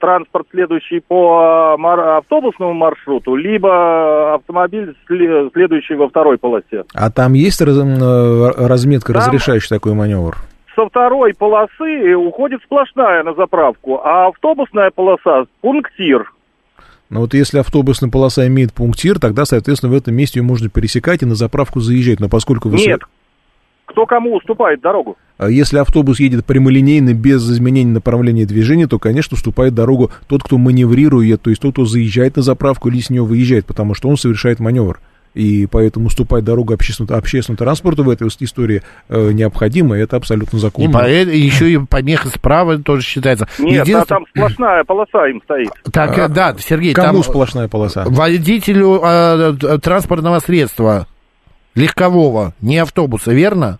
[0.00, 6.84] транспорт, следующий по э, автобусному маршруту, либо автомобиль, следующий во второй полосе.
[6.94, 10.36] А там есть э, разметка, там разрешающая такой маневр?
[10.74, 16.32] Со второй полосы уходит сплошная на заправку, а автобусная полоса– пунктир.
[17.10, 21.22] Но вот если автобусная полоса имеет пунктир, тогда, соответственно, в этом месте ее можно пересекать
[21.22, 22.18] и на заправку заезжать.
[22.18, 22.76] Но поскольку вы...
[22.78, 23.02] Нет,
[23.94, 25.16] кто кому уступает дорогу?
[25.38, 30.58] А если автобус едет прямолинейно, без изменения направления движения, то, конечно, уступает дорогу тот, кто
[30.58, 34.16] маневрирует, то есть тот, кто заезжает на заправку или с нее выезжает, потому что он
[34.16, 34.98] совершает маневр.
[35.34, 40.58] И поэтому уступать дорогу общественному, общественному транспорту в этой истории э, необходимо, и это абсолютно
[40.58, 40.88] законно.
[40.88, 43.48] И, по, еще и помеха справа тоже считается.
[43.58, 44.02] Нет, Единственное...
[44.02, 45.70] а там сплошная полоса им стоит.
[45.92, 47.30] Так, а, да, Сергей, Кому там...
[47.30, 48.04] сплошная полоса?
[48.06, 51.06] Водителю э, транспортного средства
[51.74, 53.78] легкового, не автобуса, верно?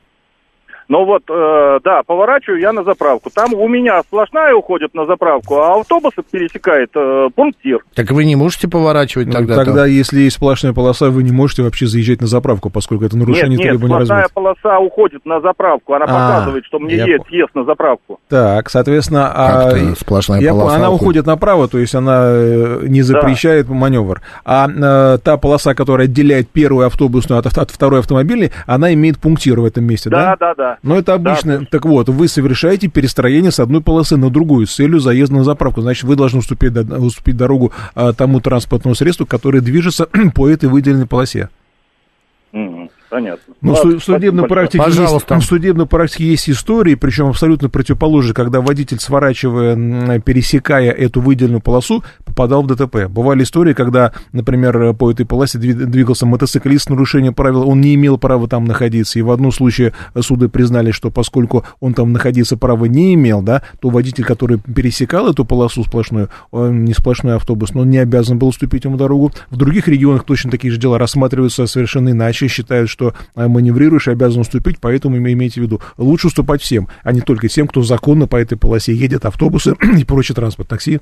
[0.95, 3.29] Но вот, э, да, поворачиваю я на заправку.
[3.29, 7.81] Там у меня сплошная уходит на заправку, а автобусы пересекает э, пунктир.
[7.97, 9.57] Так вы не можете поворачивать тогда?
[9.57, 9.91] Ну, тогда, там?
[9.91, 13.59] если есть сплошная полоса, вы не можете вообще заезжать на заправку, поскольку это нарушение нет,
[13.59, 15.95] нет, требований сплошная полоса уходит на заправку.
[15.95, 17.07] Она а, показывает, что мне я...
[17.07, 18.21] есть съезд на заправку.
[18.29, 19.33] Так, соответственно...
[19.35, 21.03] а, сплошная я, полоса Она уходит.
[21.03, 23.75] уходит направо, то есть она э, не запрещает да.
[23.75, 24.23] маневр.
[24.45, 29.59] А э, та полоса, которая отделяет первую автобусную от, от второй автомобильной, она имеет пунктир
[29.59, 30.37] в этом месте, да?
[30.39, 30.79] Да, да, да.
[30.85, 31.61] Но это обычно...
[31.61, 31.67] Да.
[31.71, 35.81] Так вот, вы совершаете перестроение с одной полосы на другую с целью заезда на заправку.
[35.81, 41.07] Значит, вы должны уступить, уступить дорогу а, тому транспортному средству, которое движется по этой выделенной
[41.07, 41.49] полосе.
[43.15, 43.55] Понятно.
[43.61, 45.37] Ну, в судебной практике Пожалуйста.
[45.37, 51.61] Есть, в судебной практике есть истории, причем абсолютно противоположные, когда водитель, сворачивая, пересекая эту выделенную
[51.61, 53.07] полосу, попадал в ДТП.
[53.09, 58.19] Бывали истории, когда, например, по этой полосе двигался мотоциклист с нарушением правил, он не имел
[58.19, 62.87] права там находиться, и в одном случае суды признали, что поскольку он там находиться права
[62.87, 67.83] не имел, да, то водитель, который пересекал эту полосу сплошную, он не сплошной автобус, но
[67.83, 69.31] он не обязан был уступить ему дорогу.
[69.51, 74.09] В других регионах точно такие же дела рассматриваются совершенно иначе, считают, что что э, маневрируешь
[74.09, 78.27] обязан уступить, поэтому имейте в виду, лучше уступать всем, а не только тем, кто законно
[78.27, 81.01] по этой полосе едет, автобусы и прочий транспорт, такси.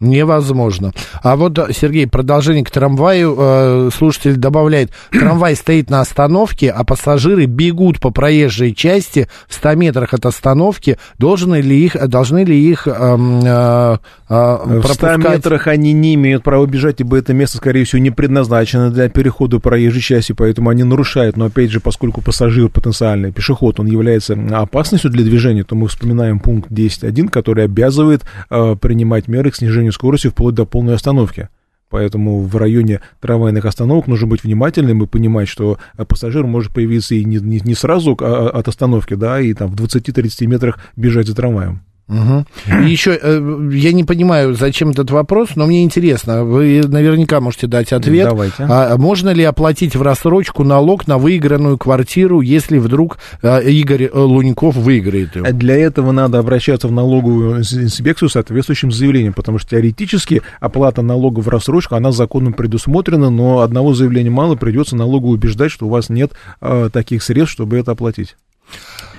[0.00, 0.92] Невозможно.
[1.24, 3.34] А вот, Сергей, продолжение к трамваю.
[3.36, 9.74] Э, слушатель добавляет, трамвай стоит на остановке, а пассажиры бегут по проезжей части в 100
[9.74, 10.98] метрах от остановки.
[11.18, 13.96] Должны ли их, должны ли их э, э,
[14.28, 15.18] пропускать?
[15.18, 18.92] В 100 метрах они не имеют права бежать, ибо это место, скорее всего, не предназначено
[18.92, 21.36] для перехода проезжей части, поэтому они нарушают.
[21.36, 26.38] Но, опять же, поскольку пассажир потенциальный, пешеход, он является опасностью для движения, то мы вспоминаем
[26.38, 31.48] пункт 10.1, который обязывает э, принимать меры к снижению снижению скорости вплоть до полной остановки.
[31.90, 37.24] Поэтому в районе трамвайных остановок нужно быть внимательным и понимать, что пассажир может появиться и
[37.24, 41.26] не, не, не сразу а, а, от остановки, да, и там в 20-30 метрах бежать
[41.26, 41.80] за трамваем.
[42.08, 42.46] Угу.
[42.84, 47.66] И еще, э, я не понимаю, зачем этот вопрос, но мне интересно, вы наверняка можете
[47.66, 48.28] дать ответ.
[48.28, 48.64] Давайте.
[48.66, 54.76] А можно ли оплатить в рассрочку налог на выигранную квартиру, если вдруг э, Игорь Луньков
[54.76, 55.52] выиграет ее?
[55.52, 61.40] Для этого надо обращаться в налоговую инспекцию с соответствующим заявлением, потому что теоретически оплата налога
[61.40, 66.08] в рассрочку, она законом предусмотрена, но одного заявления мало, придется налогу убеждать, что у вас
[66.08, 66.32] нет
[66.62, 68.36] э, таких средств, чтобы это оплатить.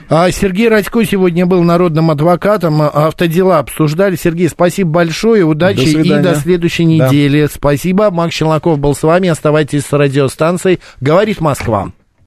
[0.09, 4.15] А Сергей Радько сегодня был народным адвокатом, автодела обсуждали.
[4.15, 7.43] Сергей, спасибо большое, удачи до и до следующей недели.
[7.43, 7.51] Да.
[7.53, 8.09] Спасибо.
[8.09, 10.79] Макс Челноков был с вами, оставайтесь с радиостанцией.
[10.99, 11.91] Говорит Москва.